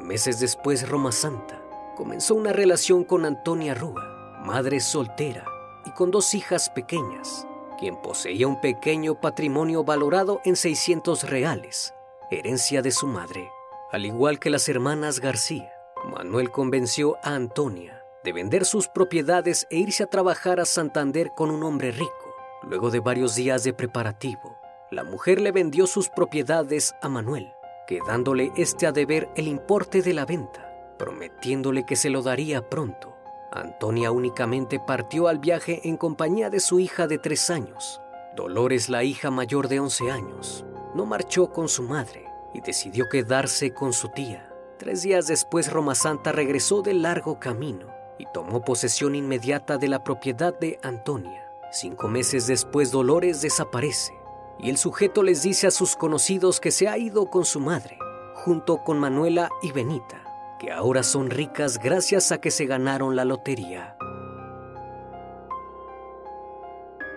Meses 0.00 0.40
después, 0.40 0.88
Roma 0.88 1.12
Santa 1.12 1.62
comenzó 1.96 2.34
una 2.34 2.52
relación 2.52 3.04
con 3.04 3.24
Antonia 3.24 3.74
Rúa, 3.74 4.40
madre 4.44 4.80
soltera 4.80 5.44
y 5.84 5.90
con 5.90 6.10
dos 6.10 6.34
hijas 6.34 6.70
pequeñas, 6.70 7.46
quien 7.78 7.96
poseía 8.00 8.48
un 8.48 8.60
pequeño 8.60 9.20
patrimonio 9.20 9.84
valorado 9.84 10.40
en 10.44 10.56
600 10.56 11.28
reales, 11.28 11.94
herencia 12.30 12.82
de 12.82 12.90
su 12.90 13.06
madre. 13.06 13.50
Al 13.92 14.06
igual 14.06 14.38
que 14.38 14.50
las 14.50 14.68
hermanas 14.68 15.20
García, 15.20 15.72
Manuel 16.04 16.50
convenció 16.50 17.16
a 17.22 17.34
Antonia 17.34 18.02
de 18.24 18.32
vender 18.32 18.64
sus 18.64 18.88
propiedades 18.88 19.66
e 19.70 19.78
irse 19.78 20.02
a 20.02 20.06
trabajar 20.06 20.60
a 20.60 20.64
Santander 20.64 21.32
con 21.34 21.50
un 21.50 21.62
hombre 21.62 21.90
rico. 21.90 22.34
Luego 22.62 22.90
de 22.90 23.00
varios 23.00 23.34
días 23.34 23.64
de 23.64 23.72
preparativo, 23.72 24.58
la 24.90 25.04
mujer 25.04 25.40
le 25.40 25.52
vendió 25.52 25.86
sus 25.86 26.08
propiedades 26.08 26.94
a 27.00 27.08
Manuel, 27.08 27.52
quedándole 27.86 28.52
este 28.56 28.86
a 28.86 28.92
deber 28.92 29.30
el 29.36 29.48
importe 29.48 30.02
de 30.02 30.12
la 30.12 30.26
venta, 30.26 30.70
prometiéndole 30.98 31.86
que 31.86 31.96
se 31.96 32.10
lo 32.10 32.22
daría 32.22 32.68
pronto. 32.68 33.16
Antonia 33.52 34.10
únicamente 34.10 34.78
partió 34.78 35.28
al 35.28 35.38
viaje 35.38 35.80
en 35.88 35.96
compañía 35.96 36.50
de 36.50 36.60
su 36.60 36.78
hija 36.78 37.06
de 37.06 37.18
tres 37.18 37.50
años. 37.50 38.00
Dolores, 38.36 38.88
la 38.88 39.02
hija 39.02 39.30
mayor 39.30 39.68
de 39.68 39.80
11 39.80 40.10
años, 40.10 40.64
no 40.94 41.06
marchó 41.06 41.50
con 41.50 41.68
su 41.68 41.82
madre 41.82 42.26
y 42.54 42.60
decidió 42.60 43.08
quedarse 43.08 43.72
con 43.72 43.92
su 43.92 44.08
tía. 44.10 44.49
Tres 44.80 45.02
días 45.02 45.26
después, 45.26 45.70
Roma 45.70 45.94
Santa 45.94 46.32
regresó 46.32 46.80
del 46.80 47.02
largo 47.02 47.38
camino 47.38 47.88
y 48.16 48.24
tomó 48.32 48.64
posesión 48.64 49.14
inmediata 49.14 49.76
de 49.76 49.88
la 49.88 50.02
propiedad 50.02 50.58
de 50.58 50.78
Antonia. 50.82 51.52
Cinco 51.70 52.08
meses 52.08 52.46
después 52.46 52.90
Dolores 52.90 53.42
desaparece 53.42 54.14
y 54.58 54.70
el 54.70 54.78
sujeto 54.78 55.22
les 55.22 55.42
dice 55.42 55.66
a 55.66 55.70
sus 55.70 55.96
conocidos 55.96 56.60
que 56.60 56.70
se 56.70 56.88
ha 56.88 56.96
ido 56.96 57.28
con 57.28 57.44
su 57.44 57.60
madre, 57.60 57.98
junto 58.36 58.82
con 58.82 58.98
Manuela 58.98 59.50
y 59.60 59.70
Benita, 59.70 60.24
que 60.58 60.72
ahora 60.72 61.02
son 61.02 61.28
ricas 61.28 61.78
gracias 61.78 62.32
a 62.32 62.40
que 62.40 62.50
se 62.50 62.64
ganaron 62.64 63.16
la 63.16 63.26
lotería. 63.26 63.98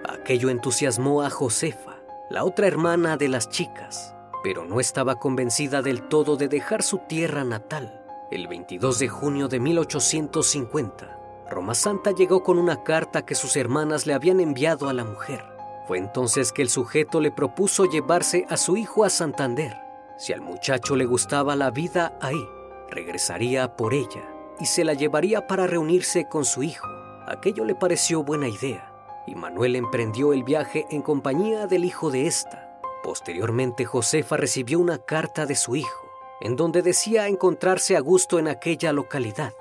Aquello 0.03 0.50
entusiasmó 0.50 1.22
a 1.22 1.29
Josefa, 1.29 1.96
la 2.29 2.43
otra 2.43 2.67
hermana 2.67 3.15
de 3.15 3.29
las 3.29 3.48
chicas, 3.48 4.12
pero 4.43 4.65
no 4.65 4.79
estaba 4.79 5.15
convencida 5.15 5.81
del 5.81 6.03
todo 6.03 6.35
de 6.35 6.47
dejar 6.47 6.83
su 6.83 7.00
tierra 7.00 7.43
natal 7.43 8.03
el 8.33 8.47
22 8.47 8.97
de 8.97 9.09
junio 9.09 9.47
de 9.47 9.59
1850, 9.59 11.19
Roma 11.51 11.75
Santa 11.75 12.09
llegó 12.12 12.41
con 12.41 12.57
una 12.57 12.83
carta 12.83 13.25
que 13.25 13.35
sus 13.35 13.55
hermanas 13.55 14.07
le 14.07 14.15
habían 14.15 14.39
enviado 14.39 14.89
a 14.89 14.93
la 14.93 15.03
mujer. 15.03 15.45
Fue 15.88 16.00
entonces 16.00 16.51
que 16.51 16.63
el 16.63 16.69
sujeto 16.69 17.21
le 17.21 17.31
propuso 17.31 17.85
llevarse 17.85 18.47
a 18.50 18.57
su 18.57 18.75
hijo 18.75 19.03
a 19.03 19.12
Santander. 19.12 19.77
Si 20.17 20.33
al 20.33 20.41
muchacho 20.41 20.95
le 20.95 21.05
gustaba 21.05 21.55
la 21.55 21.69
vida 21.69 22.17
ahí, 22.21 22.43
regresaría 22.89 23.75
por 23.75 23.93
ella 23.93 24.27
y 24.59 24.65
se 24.65 24.83
la 24.83 24.93
llevaría 24.93 25.45
para 25.45 25.67
reunirse 25.67 26.27
con 26.27 26.43
su 26.43 26.63
hijo. 26.63 26.88
Aquello 27.27 27.65
le 27.65 27.75
pareció 27.75 28.23
buena 28.23 28.47
idea 28.47 28.91
y 29.27 29.35
Manuel 29.35 29.75
emprendió 29.75 30.33
el 30.33 30.43
viaje 30.43 30.88
en 30.89 31.03
compañía 31.03 31.67
del 31.67 31.85
hijo 31.85 32.09
de 32.09 32.25
esta. 32.25 32.72
Posteriormente 33.03 33.86
Josefa 33.86 34.38
recibió 34.38 34.79
una 34.79 34.98
carta 34.98 35.45
de 35.45 35.55
su 35.55 35.75
hijo 35.75 36.03
en 36.43 36.57
donde 36.57 36.81
decía 36.81 37.29
encontrarse 37.29 37.95
a 37.95 38.01
gusto 38.01 38.38
en 38.38 38.50
aquella 38.50 38.91
localidad. 38.91 39.53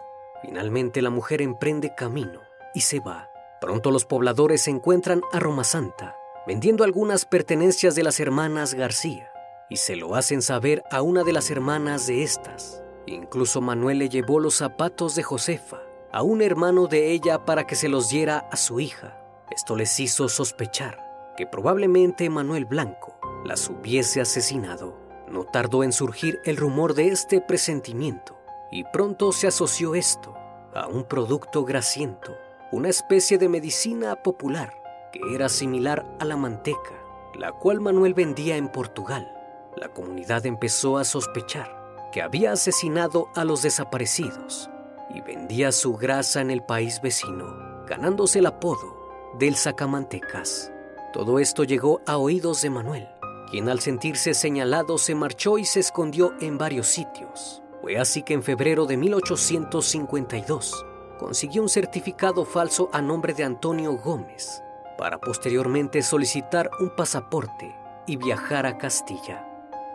Finalmente 0.42 1.00
la 1.00 1.10
mujer 1.10 1.40
emprende 1.40 1.94
camino 1.94 2.40
y 2.74 2.80
se 2.80 2.98
va. 2.98 3.30
Pronto 3.60 3.92
los 3.92 4.04
pobladores 4.04 4.62
se 4.62 4.70
encuentran 4.70 5.22
a 5.32 5.38
Roma 5.38 5.62
Santa, 5.62 6.16
vendiendo 6.44 6.82
algunas 6.82 7.24
pertenencias 7.24 7.94
de 7.94 8.02
las 8.02 8.18
hermanas 8.18 8.74
García, 8.74 9.30
y 9.70 9.76
se 9.76 9.94
lo 9.94 10.16
hacen 10.16 10.42
saber 10.42 10.82
a 10.90 11.02
una 11.02 11.22
de 11.22 11.32
las 11.32 11.52
hermanas 11.52 12.08
de 12.08 12.24
estas. 12.24 12.82
Incluso 13.06 13.60
Manuel 13.60 13.98
le 13.98 14.08
llevó 14.08 14.40
los 14.40 14.56
zapatos 14.56 15.14
de 15.14 15.22
Josefa 15.22 15.82
a 16.10 16.22
un 16.24 16.42
hermano 16.42 16.88
de 16.88 17.12
ella 17.12 17.44
para 17.44 17.64
que 17.64 17.76
se 17.76 17.88
los 17.88 18.08
diera 18.08 18.48
a 18.50 18.56
su 18.56 18.80
hija. 18.80 19.22
Esto 19.52 19.76
les 19.76 20.00
hizo 20.00 20.28
sospechar 20.28 20.98
que 21.36 21.46
probablemente 21.46 22.28
Manuel 22.28 22.64
Blanco 22.64 23.11
las 23.44 23.68
hubiese 23.68 24.20
asesinado. 24.20 24.96
No 25.28 25.44
tardó 25.44 25.84
en 25.84 25.92
surgir 25.92 26.40
el 26.44 26.56
rumor 26.56 26.94
de 26.94 27.08
este 27.08 27.40
presentimiento 27.40 28.36
y 28.70 28.84
pronto 28.84 29.32
se 29.32 29.46
asoció 29.46 29.94
esto 29.94 30.34
a 30.74 30.86
un 30.86 31.04
producto 31.04 31.64
grasiento, 31.64 32.32
una 32.70 32.88
especie 32.88 33.38
de 33.38 33.48
medicina 33.48 34.16
popular 34.16 34.82
que 35.12 35.20
era 35.34 35.48
similar 35.48 36.06
a 36.18 36.24
la 36.24 36.36
manteca, 36.36 36.94
la 37.34 37.52
cual 37.52 37.80
Manuel 37.80 38.14
vendía 38.14 38.56
en 38.56 38.68
Portugal. 38.68 39.30
La 39.76 39.88
comunidad 39.88 40.46
empezó 40.46 40.98
a 40.98 41.04
sospechar 41.04 41.82
que 42.12 42.22
había 42.22 42.52
asesinado 42.52 43.28
a 43.34 43.44
los 43.44 43.62
desaparecidos 43.62 44.70
y 45.10 45.20
vendía 45.20 45.72
su 45.72 45.96
grasa 45.96 46.40
en 46.40 46.50
el 46.50 46.62
país 46.62 47.00
vecino, 47.02 47.84
ganándose 47.86 48.38
el 48.38 48.46
apodo 48.46 49.32
del 49.38 49.56
sacamantecas. 49.56 50.72
Todo 51.12 51.38
esto 51.38 51.64
llegó 51.64 52.00
a 52.06 52.16
oídos 52.16 52.62
de 52.62 52.70
Manuel, 52.70 53.08
quien 53.52 53.68
al 53.68 53.80
sentirse 53.80 54.32
señalado 54.32 54.96
se 54.96 55.14
marchó 55.14 55.58
y 55.58 55.66
se 55.66 55.78
escondió 55.78 56.32
en 56.40 56.56
varios 56.56 56.86
sitios. 56.86 57.62
Fue 57.82 57.98
así 57.98 58.22
que 58.22 58.32
en 58.32 58.42
febrero 58.42 58.86
de 58.86 58.96
1852 58.96 60.86
consiguió 61.18 61.60
un 61.60 61.68
certificado 61.68 62.46
falso 62.46 62.88
a 62.94 63.02
nombre 63.02 63.34
de 63.34 63.44
Antonio 63.44 63.92
Gómez 63.92 64.62
para 64.96 65.20
posteriormente 65.20 66.00
solicitar 66.00 66.70
un 66.80 66.96
pasaporte 66.96 67.76
y 68.06 68.16
viajar 68.16 68.64
a 68.64 68.78
Castilla. 68.78 69.46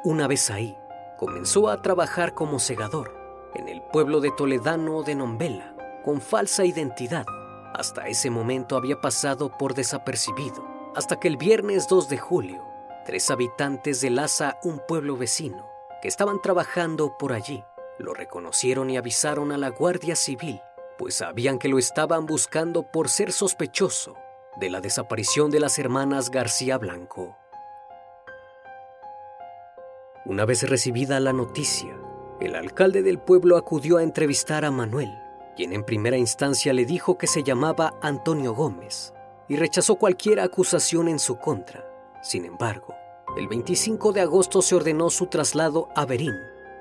Una 0.03 0.27
vez 0.27 0.51
ahí, 0.51 0.77
comenzó 1.17 1.69
a 1.69 1.81
trabajar 1.81 2.35
como 2.35 2.59
segador 2.59 3.17
en 3.55 3.69
el 3.69 3.81
pueblo 3.81 4.19
de 4.19 4.29
Toledano 4.37 5.01
de 5.01 5.15
Nombela 5.15 5.73
con 6.05 6.21
falsa 6.21 6.63
identidad. 6.63 7.25
Hasta 7.73 8.07
ese 8.07 8.29
momento 8.29 8.77
había 8.77 9.01
pasado 9.01 9.49
por 9.57 9.73
desapercibido, 9.73 10.63
hasta 10.95 11.19
que 11.19 11.27
el 11.27 11.37
viernes 11.37 11.87
2 11.87 12.07
de 12.07 12.19
julio 12.19 12.76
Tres 13.07 13.31
habitantes 13.31 14.01
de 14.01 14.09
Laza, 14.09 14.59
un 14.63 14.81
pueblo 14.85 15.15
vecino, 15.15 15.65
que 16.01 16.09
estaban 16.09 16.41
trabajando 16.41 17.17
por 17.17 17.31
allí, 17.31 17.63
lo 17.99 18.13
reconocieron 18.13 18.89
y 18.89 18.97
avisaron 18.97 19.53
a 19.53 19.57
la 19.57 19.69
Guardia 19.69 20.13
Civil, 20.13 20.59
pues 20.97 21.15
sabían 21.15 21.57
que 21.57 21.69
lo 21.69 21.77
estaban 21.77 22.25
buscando 22.25 22.91
por 22.91 23.07
ser 23.07 23.31
sospechoso 23.31 24.17
de 24.57 24.69
la 24.69 24.81
desaparición 24.81 25.51
de 25.51 25.61
las 25.61 25.79
hermanas 25.79 26.29
García 26.31 26.77
Blanco. 26.77 27.37
Una 30.25 30.43
vez 30.43 30.69
recibida 30.69 31.21
la 31.21 31.31
noticia, 31.31 31.97
el 32.41 32.55
alcalde 32.55 33.03
del 33.03 33.19
pueblo 33.19 33.55
acudió 33.55 33.99
a 33.99 34.03
entrevistar 34.03 34.65
a 34.65 34.71
Manuel, 34.71 35.17
quien 35.55 35.71
en 35.71 35.85
primera 35.85 36.17
instancia 36.17 36.73
le 36.73 36.85
dijo 36.85 37.17
que 37.17 37.27
se 37.27 37.43
llamaba 37.43 37.93
Antonio 38.01 38.53
Gómez 38.53 39.13
y 39.47 39.55
rechazó 39.55 39.95
cualquier 39.95 40.41
acusación 40.41 41.07
en 41.07 41.19
su 41.19 41.37
contra. 41.37 41.86
Sin 42.27 42.43
embargo, 42.43 42.93
el 43.37 43.47
25 43.47 44.11
de 44.11 44.19
agosto 44.19 44.61
se 44.61 44.75
ordenó 44.75 45.09
su 45.09 45.27
traslado 45.27 45.87
a 45.95 46.05
Berín 46.05 46.35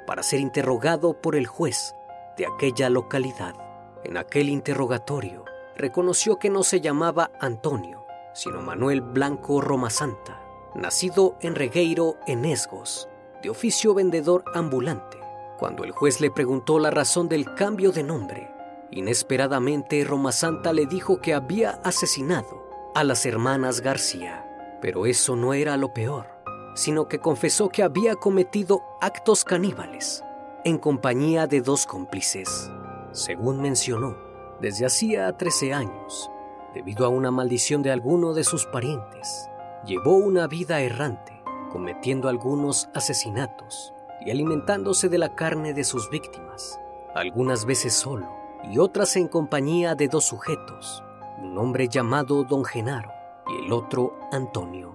para 0.05 0.25
ser 0.25 0.41
interrogado 0.41 1.21
por 1.21 1.37
el 1.37 1.47
juez 1.47 1.95
de 2.37 2.49
aquella 2.49 2.91
localidad. 2.91 3.55
En 4.03 4.17
aquel 4.17 4.49
interrogatorio, 4.49 5.45
reconoció 5.77 6.35
que 6.41 6.51
no 6.51 6.65
se 6.65 6.81
llamaba 6.81 7.31
Antonio, 7.39 8.05
sino 8.35 8.61
Manuel 8.61 9.03
Blanco 9.03 9.61
Romasanta, 9.61 10.43
nacido 10.75 11.37
en 11.41 11.55
Regueiro, 11.55 12.17
en 12.27 12.45
Esgos, 12.45 13.09
de 13.41 13.51
oficio 13.51 13.95
vendedor 13.95 14.43
ambulante. 14.53 15.19
Cuando 15.61 15.85
el 15.85 15.93
juez 15.93 16.21
le 16.21 16.33
preguntó 16.33 16.81
la 16.81 16.91
razón 16.91 17.29
del 17.29 17.55
cambio 17.55 17.93
de 17.93 18.03
nombre, 18.03 18.51
inesperadamente 18.91 20.03
Roma 20.03 20.33
Santa 20.33 20.73
le 20.73 20.87
dijo 20.87 21.21
que 21.21 21.35
había 21.35 21.71
asesinado 21.85 22.91
a 22.97 23.05
las 23.05 23.25
hermanas 23.27 23.81
García. 23.81 24.46
Pero 24.81 25.07
eso 25.07 25.37
no 25.37 25.55
era 25.55 25.77
lo 25.77 25.93
peor, 25.93 26.27
sino 26.75 27.09
que 27.09 27.19
confesó 27.19 27.71
que 27.71 27.83
había 27.83 28.15
cometido 28.15 28.83
actos 29.01 29.45
caníbales 29.45 30.23
en 30.65 30.79
compañía 30.79 31.47
de 31.47 31.61
dos 31.61 31.87
cómplices. 31.87 32.71
Según 33.13 33.63
mencionó, 33.63 34.17
desde 34.61 34.85
hacía 34.85 35.33
13 35.33 35.73
años, 35.73 36.31
debido 36.75 37.07
a 37.07 37.09
una 37.09 37.31
maldición 37.31 37.83
de 37.83 37.91
alguno 37.91 38.35
de 38.35 38.45
sus 38.45 38.67
parientes, 38.67 39.49
llevó 39.87 40.17
una 40.17 40.47
vida 40.47 40.81
errante, 40.81 41.43
cometiendo 41.73 42.29
algunos 42.29 42.91
asesinatos 42.95 43.95
y 44.25 44.31
alimentándose 44.31 45.09
de 45.09 45.19
la 45.19 45.35
carne 45.35 45.73
de 45.73 45.85
sus 45.85 46.11
víctimas, 46.11 46.79
algunas 47.15 47.65
veces 47.65 47.95
solo 47.95 48.29
y 48.71 48.79
otras 48.79 49.17
en 49.17 49.29
compañía 49.29 49.95
de 49.95 50.09
dos 50.09 50.25
sujetos, 50.25 51.03
un 51.41 51.57
hombre 51.57 51.89
llamado 51.89 52.45
Don 52.45 52.65
Genaro 52.65 53.16
y 53.49 53.65
el 53.65 53.73
otro 53.73 54.19
Antonio. 54.33 54.95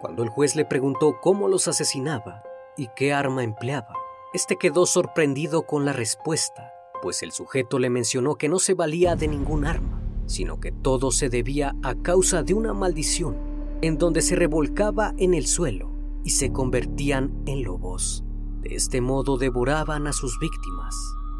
Cuando 0.00 0.22
el 0.22 0.28
juez 0.28 0.56
le 0.56 0.64
preguntó 0.64 1.18
cómo 1.20 1.48
los 1.48 1.68
asesinaba 1.68 2.42
y 2.76 2.88
qué 2.94 3.12
arma 3.12 3.42
empleaba, 3.42 3.94
este 4.32 4.56
quedó 4.56 4.86
sorprendido 4.86 5.66
con 5.66 5.84
la 5.84 5.92
respuesta, 5.92 6.72
pues 7.02 7.22
el 7.22 7.32
sujeto 7.32 7.78
le 7.78 7.90
mencionó 7.90 8.34
que 8.34 8.48
no 8.48 8.58
se 8.58 8.74
valía 8.74 9.16
de 9.16 9.28
ningún 9.28 9.64
arma, 9.64 10.02
sino 10.26 10.60
que 10.60 10.72
todo 10.72 11.10
se 11.10 11.28
debía 11.28 11.74
a 11.82 11.94
causa 11.94 12.42
de 12.42 12.54
una 12.54 12.72
maldición, 12.72 13.36
en 13.80 13.98
donde 13.98 14.22
se 14.22 14.36
revolcaba 14.36 15.14
en 15.18 15.34
el 15.34 15.46
suelo 15.46 15.90
y 16.24 16.30
se 16.30 16.52
convertían 16.52 17.42
en 17.46 17.62
lobos. 17.62 18.24
De 18.60 18.74
este 18.74 19.00
modo 19.00 19.36
devoraban 19.36 20.06
a 20.06 20.12
sus 20.12 20.38
víctimas. 20.40 20.96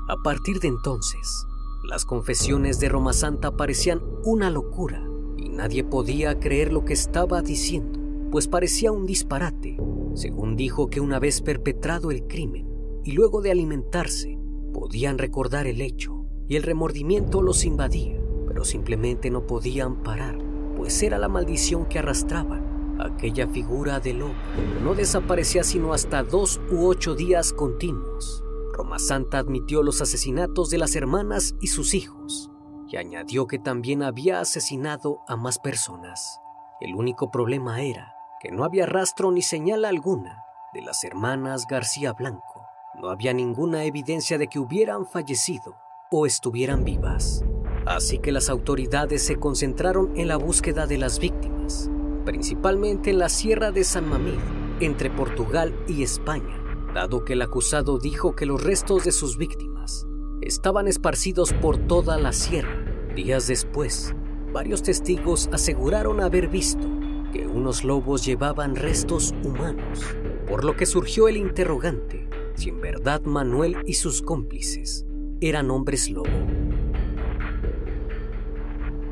A 0.08 0.16
partir 0.22 0.60
de 0.60 0.68
entonces, 0.68 1.46
las 1.88 2.04
confesiones 2.04 2.78
de 2.80 2.90
Roma 2.90 3.14
Santa 3.14 3.56
parecían 3.56 4.02
una 4.24 4.50
locura 4.50 5.06
nadie 5.54 5.84
podía 5.84 6.38
creer 6.38 6.72
lo 6.72 6.84
que 6.84 6.92
estaba 6.92 7.42
diciendo, 7.42 8.00
pues 8.30 8.48
parecía 8.48 8.92
un 8.92 9.06
disparate, 9.06 9.76
según 10.14 10.56
dijo 10.56 10.88
que 10.88 11.00
una 11.00 11.18
vez 11.18 11.40
perpetrado 11.40 12.10
el 12.10 12.26
crimen 12.26 12.66
y 13.04 13.12
luego 13.12 13.40
de 13.40 13.50
alimentarse, 13.50 14.38
podían 14.72 15.18
recordar 15.18 15.66
el 15.66 15.80
hecho 15.80 16.26
y 16.48 16.56
el 16.56 16.62
remordimiento 16.62 17.42
los 17.42 17.64
invadía, 17.64 18.20
pero 18.46 18.64
simplemente 18.64 19.30
no 19.30 19.46
podían 19.46 20.02
parar, 20.02 20.38
pues 20.76 21.02
era 21.02 21.18
la 21.18 21.28
maldición 21.28 21.86
que 21.86 21.98
arrastraban 21.98 22.74
Aquella 22.98 23.48
figura 23.48 23.98
de 23.98 24.14
lobo 24.14 24.34
no 24.82 24.94
desaparecía 24.94 25.64
sino 25.64 25.92
hasta 25.92 26.22
dos 26.22 26.60
u 26.70 26.86
ocho 26.86 27.14
días 27.14 27.52
continuos. 27.52 28.44
Roma 28.72 28.98
Santa 28.98 29.38
admitió 29.38 29.82
los 29.82 30.00
asesinatos 30.00 30.70
de 30.70 30.78
las 30.78 30.94
hermanas 30.94 31.56
y 31.60 31.68
sus 31.68 31.94
hijos 31.94 32.50
añadió 32.98 33.46
que 33.46 33.58
también 33.58 34.02
había 34.02 34.40
asesinado 34.40 35.22
a 35.26 35.36
más 35.36 35.58
personas. 35.58 36.40
El 36.80 36.94
único 36.94 37.30
problema 37.30 37.82
era 37.82 38.14
que 38.40 38.50
no 38.50 38.64
había 38.64 38.86
rastro 38.86 39.30
ni 39.30 39.42
señal 39.42 39.84
alguna 39.84 40.44
de 40.72 40.82
las 40.82 41.04
hermanas 41.04 41.66
García 41.68 42.12
Blanco. 42.12 42.66
No 43.00 43.08
había 43.08 43.32
ninguna 43.32 43.84
evidencia 43.84 44.38
de 44.38 44.48
que 44.48 44.58
hubieran 44.58 45.06
fallecido 45.06 45.76
o 46.10 46.26
estuvieran 46.26 46.84
vivas. 46.84 47.44
Así 47.86 48.18
que 48.18 48.32
las 48.32 48.48
autoridades 48.48 49.24
se 49.24 49.36
concentraron 49.36 50.16
en 50.16 50.28
la 50.28 50.36
búsqueda 50.36 50.86
de 50.86 50.98
las 50.98 51.18
víctimas 51.18 51.90
principalmente 52.24 53.10
en 53.10 53.18
la 53.18 53.28
Sierra 53.28 53.70
de 53.70 53.84
San 53.84 54.08
Mamín, 54.08 54.40
entre 54.80 55.10
Portugal 55.10 55.74
y 55.86 56.02
España, 56.02 56.58
dado 56.94 57.24
que 57.24 57.34
el 57.34 57.42
acusado 57.42 57.98
dijo 57.98 58.34
que 58.34 58.46
los 58.46 58.62
restos 58.62 59.04
de 59.04 59.12
sus 59.12 59.36
víctimas 59.36 60.06
estaban 60.40 60.88
esparcidos 60.88 61.52
por 61.52 61.78
toda 61.78 62.18
la 62.18 62.32
sierra. 62.32 62.83
Días 63.14 63.46
después, 63.46 64.12
varios 64.52 64.82
testigos 64.82 65.48
aseguraron 65.52 66.20
haber 66.20 66.48
visto 66.48 66.88
que 67.32 67.46
unos 67.46 67.84
lobos 67.84 68.24
llevaban 68.24 68.74
restos 68.74 69.32
humanos, 69.44 70.00
por 70.48 70.64
lo 70.64 70.74
que 70.74 70.84
surgió 70.84 71.28
el 71.28 71.36
interrogante 71.36 72.28
si 72.56 72.70
en 72.70 72.80
verdad 72.80 73.22
Manuel 73.22 73.76
y 73.86 73.94
sus 73.94 74.20
cómplices 74.20 75.06
eran 75.40 75.70
hombres 75.70 76.10
lobo. 76.10 76.28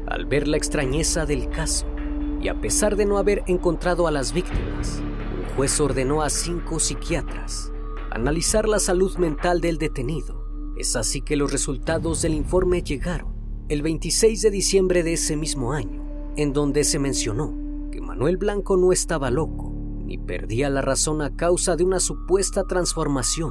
Al 0.06 0.26
ver 0.26 0.48
la 0.48 0.56
extrañeza 0.56 1.24
del 1.24 1.48
caso, 1.48 1.86
y 2.40 2.48
a 2.48 2.60
pesar 2.60 2.96
de 2.96 3.06
no 3.06 3.18
haber 3.18 3.44
encontrado 3.46 4.08
a 4.08 4.10
las 4.10 4.32
víctimas, 4.32 5.00
un 5.00 5.56
juez 5.56 5.78
ordenó 5.80 6.22
a 6.22 6.30
cinco 6.30 6.80
psiquiatras 6.80 7.72
analizar 8.10 8.68
la 8.68 8.80
salud 8.80 9.16
mental 9.16 9.60
del 9.60 9.78
detenido. 9.78 10.44
Es 10.76 10.96
así 10.96 11.20
que 11.20 11.36
los 11.36 11.52
resultados 11.52 12.20
del 12.22 12.34
informe 12.34 12.82
llegaron 12.82 13.31
el 13.72 13.80
26 13.80 14.42
de 14.42 14.50
diciembre 14.50 15.02
de 15.02 15.14
ese 15.14 15.34
mismo 15.34 15.72
año, 15.72 16.04
en 16.36 16.52
donde 16.52 16.84
se 16.84 16.98
mencionó 16.98 17.54
que 17.90 18.02
Manuel 18.02 18.36
Blanco 18.36 18.76
no 18.76 18.92
estaba 18.92 19.30
loco 19.30 19.72
ni 20.04 20.18
perdía 20.18 20.68
la 20.68 20.82
razón 20.82 21.22
a 21.22 21.34
causa 21.36 21.74
de 21.74 21.84
una 21.84 21.98
supuesta 21.98 22.64
transformación. 22.64 23.50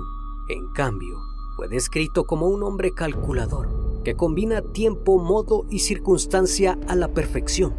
En 0.50 0.72
cambio, 0.74 1.18
fue 1.56 1.68
descrito 1.70 2.26
como 2.26 2.48
un 2.48 2.62
hombre 2.62 2.92
calculador 2.94 4.04
que 4.04 4.14
combina 4.14 4.62
tiempo, 4.62 5.18
modo 5.18 5.66
y 5.72 5.80
circunstancia 5.80 6.78
a 6.88 6.96
la 6.96 7.08
perfección 7.08 7.74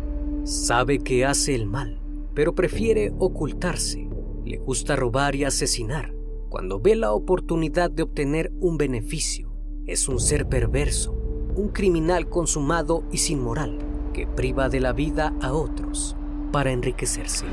Sabe 0.44 0.98
que 0.98 1.24
hace 1.24 1.54
el 1.54 1.66
mal, 1.66 2.00
pero 2.34 2.56
prefiere 2.56 3.14
ocultarse. 3.20 4.08
Le 4.44 4.58
gusta 4.58 4.96
robar 4.96 5.36
y 5.36 5.44
asesinar 5.44 6.12
cuando 6.48 6.80
ve 6.80 6.96
la 6.96 7.12
oportunidad 7.12 7.92
de 7.92 8.02
obtener 8.02 8.52
un 8.58 8.76
beneficio. 8.76 9.52
Es 9.86 10.08
un 10.08 10.18
ser 10.18 10.48
perverso, 10.48 11.21
un 11.56 11.68
criminal 11.68 12.28
consumado 12.28 13.04
y 13.10 13.18
sin 13.18 13.42
moral 13.42 13.78
que 14.12 14.26
priva 14.26 14.68
de 14.68 14.80
la 14.80 14.92
vida 14.92 15.34
a 15.40 15.52
otros 15.52 16.16
para 16.52 16.70
enriquecerse. 16.70 17.46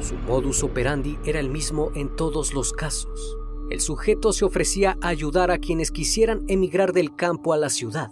Su 0.00 0.14
modus 0.14 0.62
operandi 0.62 1.18
era 1.24 1.40
el 1.40 1.48
mismo 1.48 1.90
en 1.94 2.14
todos 2.16 2.54
los 2.54 2.72
casos. 2.72 3.36
El 3.70 3.80
sujeto 3.80 4.32
se 4.32 4.44
ofrecía 4.44 4.96
a 5.00 5.08
ayudar 5.08 5.50
a 5.50 5.58
quienes 5.58 5.90
quisieran 5.90 6.44
emigrar 6.48 6.92
del 6.92 7.14
campo 7.14 7.52
a 7.52 7.56
la 7.56 7.70
ciudad, 7.70 8.10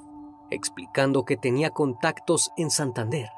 explicando 0.51 1.25
que 1.25 1.37
tenía 1.37 1.71
contactos 1.71 2.53
en 2.57 2.71
Santander 2.71 3.29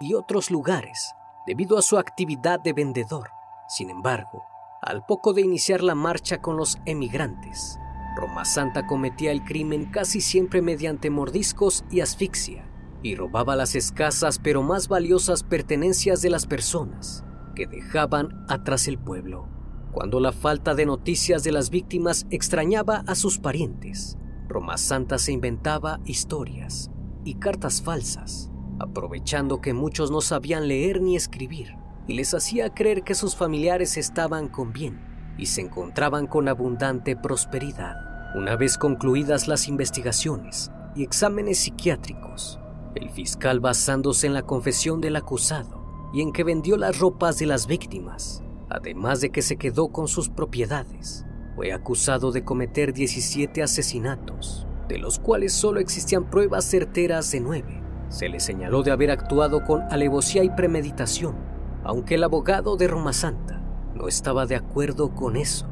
y 0.00 0.14
otros 0.14 0.50
lugares 0.50 1.14
debido 1.46 1.78
a 1.78 1.82
su 1.82 1.98
actividad 1.98 2.60
de 2.60 2.72
vendedor. 2.72 3.30
Sin 3.68 3.90
embargo, 3.90 4.44
al 4.82 5.04
poco 5.06 5.32
de 5.32 5.42
iniciar 5.42 5.82
la 5.82 5.94
marcha 5.94 6.40
con 6.40 6.56
los 6.56 6.78
emigrantes, 6.84 7.78
Roma 8.16 8.44
Santa 8.44 8.86
cometía 8.86 9.32
el 9.32 9.42
crimen 9.44 9.86
casi 9.86 10.20
siempre 10.20 10.62
mediante 10.62 11.10
mordiscos 11.10 11.84
y 11.90 12.00
asfixia, 12.00 12.68
y 13.02 13.14
robaba 13.14 13.56
las 13.56 13.74
escasas 13.74 14.38
pero 14.38 14.62
más 14.62 14.88
valiosas 14.88 15.42
pertenencias 15.42 16.22
de 16.22 16.30
las 16.30 16.46
personas 16.46 17.24
que 17.54 17.66
dejaban 17.66 18.44
atrás 18.48 18.88
el 18.88 18.98
pueblo. 18.98 19.48
Cuando 19.92 20.20
la 20.20 20.32
falta 20.32 20.74
de 20.74 20.86
noticias 20.86 21.42
de 21.42 21.52
las 21.52 21.70
víctimas 21.70 22.26
extrañaba 22.30 23.04
a 23.06 23.14
sus 23.14 23.38
parientes, 23.38 24.16
Roma 24.48 24.78
Santa 24.78 25.18
se 25.18 25.32
inventaba 25.32 26.00
historias 26.04 26.90
y 27.24 27.34
cartas 27.34 27.82
falsas 27.82 28.52
aprovechando 28.78 29.60
que 29.60 29.74
muchos 29.74 30.10
no 30.10 30.20
sabían 30.20 30.66
leer 30.66 31.00
ni 31.00 31.14
escribir, 31.14 31.76
y 32.08 32.14
les 32.14 32.34
hacía 32.34 32.74
creer 32.74 33.04
que 33.04 33.14
sus 33.14 33.36
familiares 33.36 33.96
estaban 33.96 34.48
con 34.48 34.72
bien 34.72 35.11
y 35.38 35.46
se 35.46 35.60
encontraban 35.60 36.26
con 36.26 36.48
abundante 36.48 37.16
prosperidad. 37.16 37.96
Una 38.34 38.56
vez 38.56 38.78
concluidas 38.78 39.48
las 39.48 39.68
investigaciones 39.68 40.70
y 40.94 41.02
exámenes 41.02 41.58
psiquiátricos, 41.58 42.58
el 42.94 43.10
fiscal 43.10 43.60
basándose 43.60 44.26
en 44.26 44.34
la 44.34 44.42
confesión 44.42 45.00
del 45.00 45.16
acusado 45.16 46.10
y 46.12 46.22
en 46.22 46.32
que 46.32 46.44
vendió 46.44 46.76
las 46.76 46.98
ropas 46.98 47.38
de 47.38 47.46
las 47.46 47.66
víctimas, 47.66 48.42
además 48.68 49.20
de 49.20 49.30
que 49.30 49.42
se 49.42 49.56
quedó 49.56 49.88
con 49.88 50.08
sus 50.08 50.28
propiedades, 50.28 51.24
fue 51.56 51.72
acusado 51.72 52.32
de 52.32 52.44
cometer 52.44 52.92
17 52.92 53.62
asesinatos, 53.62 54.66
de 54.88 54.98
los 54.98 55.18
cuales 55.18 55.52
solo 55.52 55.80
existían 55.80 56.30
pruebas 56.30 56.64
certeras 56.64 57.30
de 57.30 57.40
nueve 57.40 57.82
se 58.12 58.28
le 58.28 58.40
señaló 58.40 58.82
de 58.82 58.90
haber 58.90 59.10
actuado 59.10 59.64
con 59.64 59.82
alevosía 59.90 60.44
y 60.44 60.50
premeditación, 60.50 61.34
aunque 61.82 62.16
el 62.16 62.24
abogado 62.24 62.76
de 62.76 62.86
Roma 62.86 63.14
Santa 63.14 63.51
no 63.94 64.08
estaba 64.08 64.46
de 64.46 64.56
acuerdo 64.56 65.14
con 65.14 65.36
eso 65.36 65.66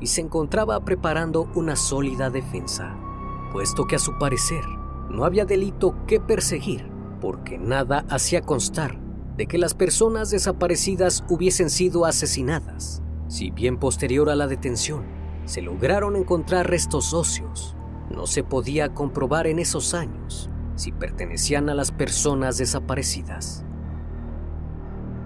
y 0.00 0.08
se 0.08 0.20
encontraba 0.20 0.84
preparando 0.84 1.50
una 1.54 1.76
sólida 1.76 2.30
defensa, 2.30 2.96
puesto 3.52 3.86
que 3.86 3.96
a 3.96 4.00
su 4.00 4.18
parecer 4.18 4.64
no 5.10 5.24
había 5.24 5.44
delito 5.44 5.96
que 6.06 6.20
perseguir, 6.20 6.90
porque 7.20 7.58
nada 7.58 8.04
hacía 8.10 8.42
constar 8.42 8.98
de 9.36 9.46
que 9.46 9.58
las 9.58 9.74
personas 9.74 10.30
desaparecidas 10.30 11.24
hubiesen 11.28 11.70
sido 11.70 12.04
asesinadas. 12.06 13.02
Si 13.28 13.50
bien 13.50 13.78
posterior 13.78 14.30
a 14.30 14.36
la 14.36 14.46
detención 14.46 15.04
se 15.44 15.62
lograron 15.62 16.16
encontrar 16.16 16.68
restos 16.68 17.12
óseos, 17.12 17.76
no 18.10 18.26
se 18.26 18.42
podía 18.42 18.94
comprobar 18.94 19.46
en 19.46 19.58
esos 19.58 19.94
años 19.94 20.50
si 20.74 20.92
pertenecían 20.92 21.68
a 21.68 21.74
las 21.74 21.90
personas 21.90 22.58
desaparecidas. 22.58 23.64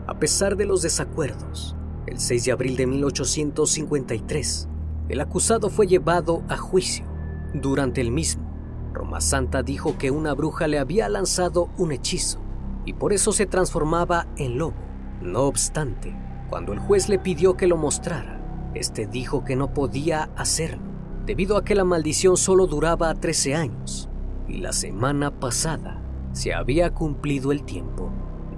A 0.06 0.18
pesar 0.18 0.56
de 0.56 0.64
los 0.64 0.82
desacuerdos, 0.82 1.76
el 2.06 2.18
6 2.18 2.44
de 2.44 2.52
abril 2.52 2.76
de 2.76 2.86
1853, 2.86 4.68
El 5.08 5.20
acusado 5.20 5.70
fue 5.70 5.86
llevado 5.86 6.42
a 6.48 6.56
juicio. 6.56 7.04
Durante 7.52 8.00
el 8.00 8.10
mismo, 8.10 8.48
Roma 8.92 9.20
Santa 9.20 9.62
dijo 9.62 9.98
que 9.98 10.10
una 10.10 10.34
bruja 10.34 10.66
le 10.68 10.78
había 10.78 11.08
lanzado 11.08 11.68
un 11.78 11.92
hechizo 11.92 12.40
y 12.84 12.94
por 12.94 13.12
eso 13.12 13.32
se 13.32 13.46
transformaba 13.46 14.28
en 14.36 14.58
lobo. 14.58 14.76
No 15.20 15.42
obstante, 15.42 16.16
cuando 16.48 16.72
el 16.72 16.78
juez 16.78 17.08
le 17.08 17.18
pidió 17.18 17.56
que 17.56 17.66
lo 17.66 17.76
mostrara, 17.76 18.40
este 18.74 19.06
dijo 19.06 19.44
que 19.44 19.56
no 19.56 19.74
podía 19.74 20.30
hacerlo, 20.36 20.82
debido 21.26 21.56
a 21.56 21.64
que 21.64 21.74
la 21.74 21.84
maldición 21.84 22.36
solo 22.36 22.66
duraba 22.66 23.14
13 23.14 23.54
años 23.54 24.08
y 24.48 24.58
la 24.58 24.72
semana 24.72 25.30
pasada 25.30 26.02
se 26.32 26.54
había 26.54 26.94
cumplido 26.94 27.52
el 27.52 27.64
tiempo. 27.64 28.10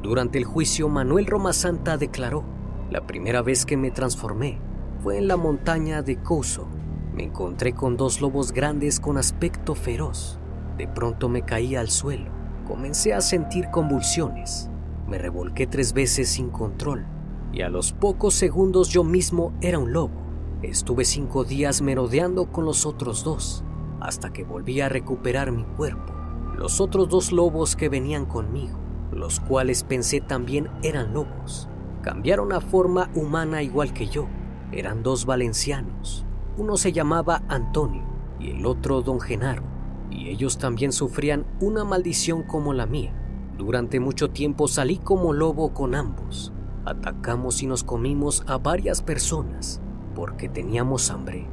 Durante 0.02 0.38
el 0.38 0.44
juicio, 0.44 0.88
Manuel 0.88 1.26
Roma 1.26 1.52
Santa 1.52 1.96
declaró, 1.96 2.44
la 2.92 3.06
primera 3.06 3.40
vez 3.40 3.64
que 3.64 3.78
me 3.78 3.90
transformé 3.90 4.58
fue 5.02 5.16
en 5.16 5.26
la 5.26 5.38
montaña 5.38 6.02
de 6.02 6.16
Couso. 6.16 6.68
Me 7.14 7.24
encontré 7.24 7.72
con 7.72 7.96
dos 7.96 8.20
lobos 8.20 8.52
grandes 8.52 9.00
con 9.00 9.16
aspecto 9.16 9.74
feroz. 9.74 10.38
De 10.76 10.86
pronto 10.86 11.30
me 11.30 11.40
caí 11.40 11.74
al 11.74 11.88
suelo. 11.88 12.30
Comencé 12.66 13.14
a 13.14 13.22
sentir 13.22 13.70
convulsiones. 13.70 14.68
Me 15.08 15.16
revolqué 15.16 15.66
tres 15.66 15.94
veces 15.94 16.28
sin 16.28 16.50
control 16.50 17.06
y 17.50 17.62
a 17.62 17.70
los 17.70 17.94
pocos 17.94 18.34
segundos 18.34 18.90
yo 18.90 19.04
mismo 19.04 19.54
era 19.62 19.78
un 19.78 19.94
lobo. 19.94 20.20
Estuve 20.60 21.06
cinco 21.06 21.44
días 21.44 21.80
merodeando 21.80 22.52
con 22.52 22.66
los 22.66 22.84
otros 22.84 23.24
dos 23.24 23.64
hasta 24.00 24.34
que 24.34 24.44
volví 24.44 24.82
a 24.82 24.90
recuperar 24.90 25.50
mi 25.50 25.64
cuerpo. 25.64 26.12
Los 26.58 26.78
otros 26.78 27.08
dos 27.08 27.32
lobos 27.32 27.74
que 27.74 27.88
venían 27.88 28.26
conmigo, 28.26 28.78
los 29.12 29.40
cuales 29.40 29.82
pensé 29.82 30.20
también 30.20 30.68
eran 30.82 31.14
lobos, 31.14 31.68
cambiaron 32.02 32.52
a 32.52 32.60
forma 32.60 33.10
humana 33.14 33.62
igual 33.62 33.92
que 33.92 34.08
yo 34.08 34.28
eran 34.72 35.02
dos 35.02 35.24
valencianos. 35.26 36.26
Uno 36.56 36.76
se 36.76 36.92
llamaba 36.92 37.42
Antonio 37.48 38.04
y 38.40 38.50
el 38.50 38.66
otro 38.66 39.02
Don 39.02 39.20
Genaro, 39.20 39.62
y 40.10 40.28
ellos 40.28 40.58
también 40.58 40.92
sufrían 40.92 41.46
una 41.60 41.84
maldición 41.84 42.42
como 42.42 42.72
la 42.72 42.86
mía. 42.86 43.14
Durante 43.56 44.00
mucho 44.00 44.30
tiempo 44.30 44.68
salí 44.68 44.98
como 44.98 45.32
lobo 45.32 45.72
con 45.72 45.94
ambos. 45.94 46.52
Atacamos 46.84 47.62
y 47.62 47.66
nos 47.66 47.84
comimos 47.84 48.42
a 48.46 48.58
varias 48.58 49.02
personas 49.02 49.80
porque 50.14 50.48
teníamos 50.48 51.10
hambre. 51.10 51.46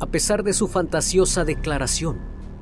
A 0.00 0.06
pesar 0.06 0.42
de 0.42 0.52
su 0.52 0.66
fantasiosa 0.66 1.44
declaración, 1.44 2.18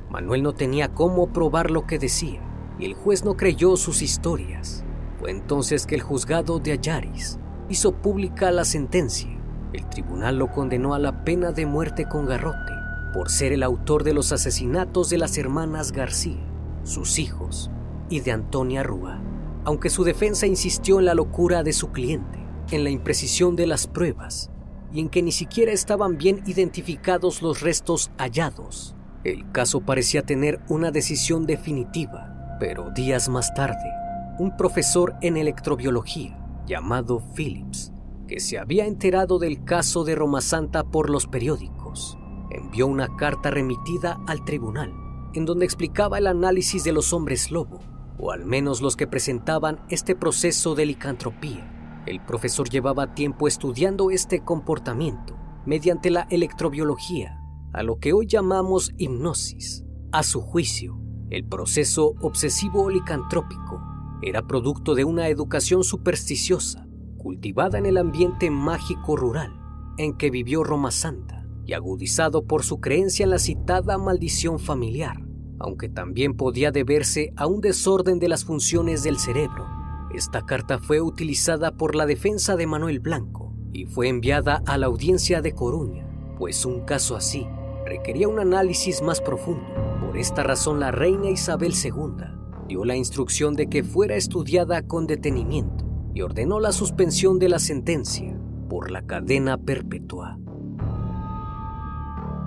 Manuel 0.09 0.43
no 0.43 0.53
tenía 0.53 0.93
cómo 0.93 1.33
probar 1.33 1.71
lo 1.71 1.87
que 1.87 1.97
decía 1.97 2.41
y 2.77 2.85
el 2.85 2.93
juez 2.93 3.25
no 3.25 3.35
creyó 3.35 3.77
sus 3.77 4.01
historias. 4.01 4.85
Entonces 5.27 5.85
que 5.85 5.95
el 5.95 6.01
juzgado 6.01 6.59
de 6.59 6.73
Ayaris 6.73 7.39
hizo 7.69 7.93
pública 7.93 8.51
la 8.51 8.65
sentencia 8.65 9.41
el 9.73 9.85
tribunal 9.87 10.37
lo 10.37 10.51
condenó 10.51 10.93
a 10.93 10.99
la 10.99 11.23
pena 11.23 11.51
de 11.51 11.65
muerte 11.65 12.05
con 12.07 12.25
garrote 12.25 12.73
por 13.13 13.29
ser 13.29 13.53
el 13.53 13.63
autor 13.63 14.03
de 14.03 14.13
los 14.13 14.31
asesinatos 14.31 15.09
de 15.09 15.17
las 15.17 15.37
hermanas 15.37 15.91
García, 15.91 16.41
sus 16.83 17.19
hijos 17.19 17.71
y 18.09 18.19
de 18.19 18.31
Antonia 18.31 18.83
Rúa, 18.83 19.21
aunque 19.63 19.89
su 19.89 20.03
defensa 20.03 20.45
insistió 20.45 20.99
en 20.99 21.05
la 21.05 21.13
locura 21.13 21.63
de 21.63 21.73
su 21.73 21.91
cliente, 21.91 22.39
en 22.71 22.83
la 22.83 22.89
imprecisión 22.89 23.55
de 23.55 23.67
las 23.67 23.87
pruebas 23.87 24.49
y 24.93 24.99
en 24.99 25.09
que 25.09 25.21
ni 25.21 25.31
siquiera 25.31 25.71
estaban 25.71 26.17
bien 26.17 26.41
identificados 26.45 27.41
los 27.41 27.61
restos 27.61 28.11
hallados. 28.17 28.95
El 29.23 29.49
caso 29.51 29.81
parecía 29.81 30.23
tener 30.23 30.59
una 30.67 30.91
decisión 30.91 31.45
definitiva, 31.45 32.57
pero 32.59 32.91
días 32.91 33.29
más 33.29 33.53
tarde, 33.53 34.00
un 34.41 34.57
profesor 34.57 35.13
en 35.21 35.37
electrobiología 35.37 36.35
llamado 36.65 37.21
Phillips 37.35 37.93
que 38.27 38.39
se 38.39 38.57
había 38.57 38.87
enterado 38.87 39.37
del 39.37 39.63
caso 39.63 40.03
de 40.03 40.15
Roma 40.15 40.41
Santa 40.41 40.83
por 40.83 41.11
los 41.11 41.27
periódicos, 41.27 42.17
envió 42.49 42.87
una 42.87 43.15
carta 43.17 43.51
remitida 43.51 44.19
al 44.25 44.43
tribunal, 44.43 44.95
en 45.35 45.45
donde 45.45 45.65
explicaba 45.65 46.17
el 46.17 46.25
análisis 46.25 46.83
de 46.83 46.91
los 46.91 47.13
hombres 47.13 47.51
lobo, 47.51 47.81
o 48.17 48.31
al 48.31 48.45
menos 48.45 48.81
los 48.81 48.95
que 48.95 49.05
presentaban 49.05 49.85
este 49.89 50.15
proceso 50.15 50.73
de 50.73 50.87
licantropía. 50.87 52.01
El 52.07 52.19
profesor 52.19 52.67
llevaba 52.67 53.13
tiempo 53.13 53.47
estudiando 53.47 54.09
este 54.09 54.43
comportamiento 54.43 55.37
mediante 55.67 56.09
la 56.09 56.25
electrobiología, 56.31 57.37
a 57.73 57.83
lo 57.83 57.99
que 57.99 58.11
hoy 58.13 58.25
llamamos 58.25 58.91
hipnosis. 58.97 59.83
A 60.11 60.23
su 60.23 60.41
juicio, 60.41 60.99
el 61.29 61.45
proceso 61.47 62.15
obsesivo 62.21 62.89
licantrópico 62.89 63.90
era 64.21 64.45
producto 64.45 64.93
de 64.93 65.03
una 65.03 65.27
educación 65.27 65.83
supersticiosa 65.83 66.87
cultivada 67.17 67.77
en 67.77 67.85
el 67.85 67.97
ambiente 67.97 68.49
mágico 68.49 69.15
rural 69.15 69.53
en 69.97 70.17
que 70.17 70.31
vivió 70.31 70.63
Roma 70.63 70.91
Santa 70.91 71.45
y 71.65 71.73
agudizado 71.73 72.45
por 72.45 72.63
su 72.63 72.79
creencia 72.79 73.23
en 73.23 73.29
la 73.29 73.39
citada 73.39 73.97
maldición 73.97 74.59
familiar, 74.59 75.17
aunque 75.59 75.89
también 75.89 76.35
podía 76.35 76.71
deberse 76.71 77.33
a 77.35 77.45
un 77.45 77.61
desorden 77.61 78.19
de 78.19 78.27
las 78.27 78.43
funciones 78.43 79.03
del 79.03 79.19
cerebro. 79.19 79.67
Esta 80.13 80.45
carta 80.45 80.79
fue 80.79 81.01
utilizada 81.01 81.71
por 81.71 81.95
la 81.95 82.05
defensa 82.05 82.55
de 82.55 82.67
Manuel 82.67 82.99
Blanco 82.99 83.53
y 83.71 83.85
fue 83.85 84.07
enviada 84.07 84.63
a 84.65 84.77
la 84.77 84.87
audiencia 84.87 85.41
de 85.41 85.53
Coruña, 85.53 86.07
pues 86.37 86.65
un 86.65 86.81
caso 86.81 87.15
así 87.15 87.47
requería 87.85 88.27
un 88.27 88.39
análisis 88.39 89.01
más 89.01 89.21
profundo. 89.21 89.67
Por 89.99 90.17
esta 90.17 90.43
razón 90.43 90.79
la 90.79 90.91
reina 90.91 91.29
Isabel 91.29 91.73
II 91.73 92.40
dio 92.71 92.85
la 92.85 92.95
instrucción 92.95 93.53
de 93.57 93.67
que 93.67 93.83
fuera 93.83 94.15
estudiada 94.15 94.81
con 94.83 95.05
detenimiento 95.05 95.83
y 96.13 96.21
ordenó 96.21 96.61
la 96.61 96.71
suspensión 96.71 97.37
de 97.37 97.49
la 97.49 97.59
sentencia 97.59 98.33
por 98.69 98.91
la 98.91 99.01
cadena 99.01 99.57
perpetua. 99.57 100.39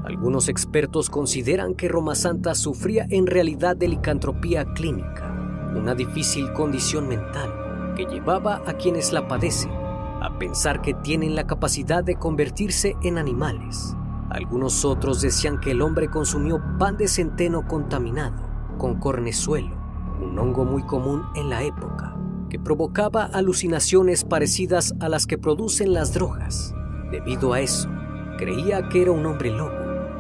Algunos 0.03 0.49
expertos 0.49 1.11
consideran 1.11 1.75
que 1.75 1.89
Roma 1.89 2.15
Santa 2.15 2.55
sufría 2.55 3.07
en 3.11 3.27
realidad 3.27 3.77
de 3.77 3.87
licantropía 3.87 4.65
clínica, 4.73 5.31
una 5.77 5.95
difícil 5.95 6.51
condición 6.55 7.07
mental 7.07 7.93
que 7.95 8.07
llevaba 8.07 8.63
a 8.65 8.79
quienes 8.79 9.13
la 9.13 9.29
padecen 9.29 9.73
a 9.73 10.39
pensar 10.39 10.81
que 10.81 10.95
tienen 10.95 11.35
la 11.35 11.47
capacidad 11.47 12.03
de 12.03 12.17
convertirse 12.17 12.97
en 13.03 13.19
animales. 13.19 13.95
Algunos 14.31 14.87
otros 14.87 15.21
decían 15.21 15.61
que 15.61 15.73
el 15.73 15.83
hombre 15.83 16.09
consumió 16.09 16.63
pan 16.79 16.97
de 16.97 17.09
centeno 17.09 17.69
contaminado 17.69 18.43
con 18.79 18.99
cornezuelo, 18.99 19.84
un 20.21 20.39
hongo 20.39 20.65
muy 20.65 20.83
común 20.85 21.23
en 21.35 21.51
la 21.51 21.63
época, 21.63 22.17
que 22.49 22.59
provocaba 22.59 23.25
alucinaciones 23.25 24.25
parecidas 24.25 24.95
a 25.01 25.09
las 25.09 25.27
que 25.27 25.39
producen 25.39 25.93
las 25.93 26.15
drogas. 26.15 26.75
Debido 27.11 27.53
a 27.53 27.61
eso, 27.61 27.89
creía 28.39 28.89
que 28.89 29.03
era 29.03 29.13
un 29.13 29.27
hombre 29.27 29.51
lobo, 29.51 29.73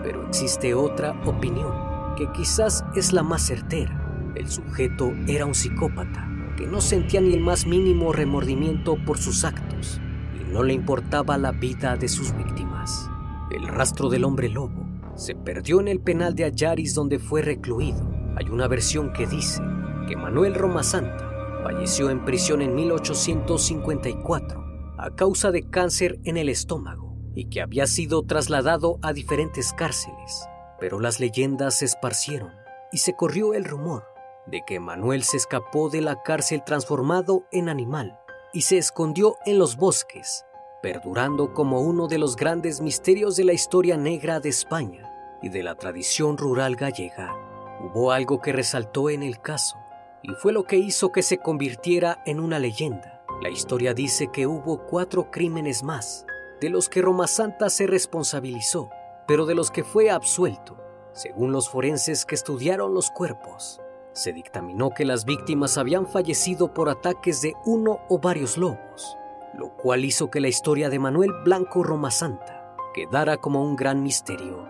pero 0.02 0.26
existe 0.26 0.74
otra 0.74 1.12
opinión, 1.24 1.72
que 2.16 2.30
quizás 2.33 2.85
es 2.94 3.12
la 3.12 3.22
más 3.22 3.42
certera. 3.42 4.33
El 4.35 4.48
sujeto 4.48 5.12
era 5.26 5.46
un 5.46 5.54
psicópata, 5.54 6.28
que 6.57 6.66
no 6.66 6.80
sentía 6.80 7.20
ni 7.20 7.35
el 7.35 7.40
más 7.40 7.66
mínimo 7.66 8.12
remordimiento 8.12 8.96
por 9.04 9.18
sus 9.18 9.44
actos 9.44 10.00
y 10.40 10.52
no 10.52 10.62
le 10.62 10.74
importaba 10.74 11.38
la 11.38 11.52
vida 11.52 11.96
de 11.96 12.09
sus 12.09 12.37
víctimas. 12.37 13.11
El 13.50 13.66
rastro 13.68 14.09
del 14.09 14.24
hombre 14.24 14.48
lobo 14.48 14.85
se 15.14 15.35
perdió 15.35 15.80
en 15.80 15.88
el 15.88 16.00
penal 16.00 16.35
de 16.35 16.44
Ayaris 16.44 16.94
donde 16.94 17.18
fue 17.18 17.42
recluido. 17.42 18.09
Hay 18.37 18.48
una 18.48 18.66
versión 18.66 19.12
que 19.12 19.26
dice 19.26 19.62
que 20.06 20.16
Manuel 20.16 20.54
Roma 20.54 20.82
Santa 20.82 21.34
Falleció 21.64 22.10
en 22.10 22.22
prisión 22.26 22.60
en 22.60 22.74
1854 22.74 24.64
a 24.98 25.16
causa 25.16 25.50
de 25.50 25.70
cáncer 25.70 26.18
en 26.24 26.36
el 26.36 26.50
estómago 26.50 27.16
y 27.34 27.48
que 27.48 27.62
había 27.62 27.86
sido 27.86 28.22
trasladado 28.22 28.98
a 29.00 29.14
diferentes 29.14 29.72
cárceles. 29.72 30.46
Pero 30.78 31.00
las 31.00 31.20
leyendas 31.20 31.78
se 31.78 31.86
esparcieron 31.86 32.52
y 32.92 32.98
se 32.98 33.16
corrió 33.16 33.54
el 33.54 33.64
rumor 33.64 34.04
de 34.46 34.60
que 34.66 34.78
Manuel 34.78 35.22
se 35.22 35.38
escapó 35.38 35.88
de 35.88 36.02
la 36.02 36.22
cárcel 36.22 36.62
transformado 36.66 37.46
en 37.50 37.70
animal 37.70 38.18
y 38.52 38.60
se 38.60 38.76
escondió 38.76 39.36
en 39.46 39.58
los 39.58 39.78
bosques, 39.78 40.44
perdurando 40.82 41.54
como 41.54 41.80
uno 41.80 42.08
de 42.08 42.18
los 42.18 42.36
grandes 42.36 42.82
misterios 42.82 43.36
de 43.36 43.44
la 43.44 43.54
historia 43.54 43.96
negra 43.96 44.38
de 44.38 44.50
España 44.50 45.10
y 45.40 45.48
de 45.48 45.62
la 45.62 45.76
tradición 45.76 46.36
rural 46.36 46.76
gallega. 46.76 47.34
Hubo 47.80 48.12
algo 48.12 48.42
que 48.42 48.52
resaltó 48.52 49.08
en 49.08 49.22
el 49.22 49.40
caso 49.40 49.78
y 50.24 50.34
fue 50.34 50.52
lo 50.52 50.64
que 50.64 50.76
hizo 50.76 51.12
que 51.12 51.22
se 51.22 51.38
convirtiera 51.38 52.22
en 52.24 52.40
una 52.40 52.58
leyenda. 52.58 53.22
La 53.42 53.50
historia 53.50 53.92
dice 53.92 54.28
que 54.32 54.46
hubo 54.46 54.87
cuatro 54.87 55.30
crímenes 55.30 55.82
más, 55.82 56.24
de 56.60 56.70
los 56.70 56.88
que 56.88 57.02
Roma 57.02 57.26
Santa 57.26 57.68
se 57.68 57.87
responsabilizó, 57.87 58.90
pero 59.28 59.44
de 59.44 59.54
los 59.54 59.70
que 59.70 59.84
fue 59.84 60.10
absuelto. 60.10 60.78
Según 61.12 61.52
los 61.52 61.68
forenses 61.68 62.24
que 62.24 62.34
estudiaron 62.34 62.94
los 62.94 63.10
cuerpos, 63.10 63.80
se 64.12 64.32
dictaminó 64.32 64.90
que 64.90 65.04
las 65.04 65.26
víctimas 65.26 65.76
habían 65.76 66.06
fallecido 66.06 66.72
por 66.72 66.88
ataques 66.88 67.42
de 67.42 67.52
uno 67.66 68.00
o 68.08 68.18
varios 68.18 68.56
lobos, 68.56 69.16
lo 69.58 69.76
cual 69.76 70.04
hizo 70.04 70.30
que 70.30 70.40
la 70.40 70.48
historia 70.48 70.88
de 70.88 70.98
Manuel 70.98 71.32
Blanco 71.44 71.82
Roma 71.82 72.10
Santa 72.10 72.74
quedara 72.94 73.37
como 73.37 73.62
un 73.62 73.76
gran 73.76 74.02
misterio. 74.02 74.66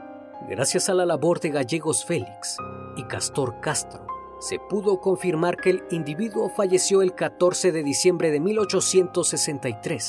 Gracias 0.49 0.89
a 0.89 0.95
la 0.95 1.07
labor 1.07 1.41
de 1.41 1.51
Gallegos 1.51 2.05
Félix 2.05 2.57
y 2.97 3.05
Castor 3.05 3.61
Castro, 3.61 4.07
se 4.45 4.59
pudo 4.59 5.01
confirmar 5.01 5.57
que 5.57 5.71
el 5.71 5.85
individuo 5.91 6.51
falleció 6.51 7.01
el 7.01 7.15
14 7.15 7.73
de 7.73 7.83
diciembre 7.83 8.31
de 8.31 8.41
1863 8.41 10.07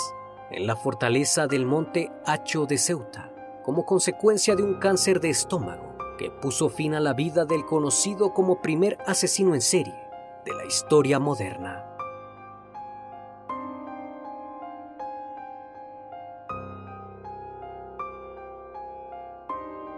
en 0.52 0.68
la 0.68 0.76
fortaleza 0.76 1.48
del 1.48 1.66
monte 1.66 2.12
Hacho 2.26 2.66
de 2.66 2.78
Ceuta, 2.78 3.32
como 3.64 3.86
consecuencia 3.86 4.58
de 4.58 4.64
un 4.64 4.74
cáncer 4.74 5.22
de 5.22 5.30
estómago 5.30 5.96
que 6.18 6.32
puso 6.32 6.68
fin 6.68 6.96
a 6.96 7.00
la 7.00 7.14
vida 7.14 7.46
del 7.46 7.66
conocido 7.66 8.34
como 8.34 8.62
primer 8.62 8.98
asesino 9.08 9.56
en 9.56 9.62
serie 9.62 9.96
de 10.44 10.54
la 10.54 10.66
historia 10.66 11.18
moderna. 11.18 11.86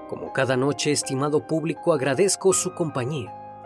Como 0.08 0.32
cada 0.32 0.56
noche, 0.56 0.92
estimado 0.92 1.48
público, 1.48 1.92
agradezco 1.92 2.54
su 2.54 2.76
compañía. 2.76 3.47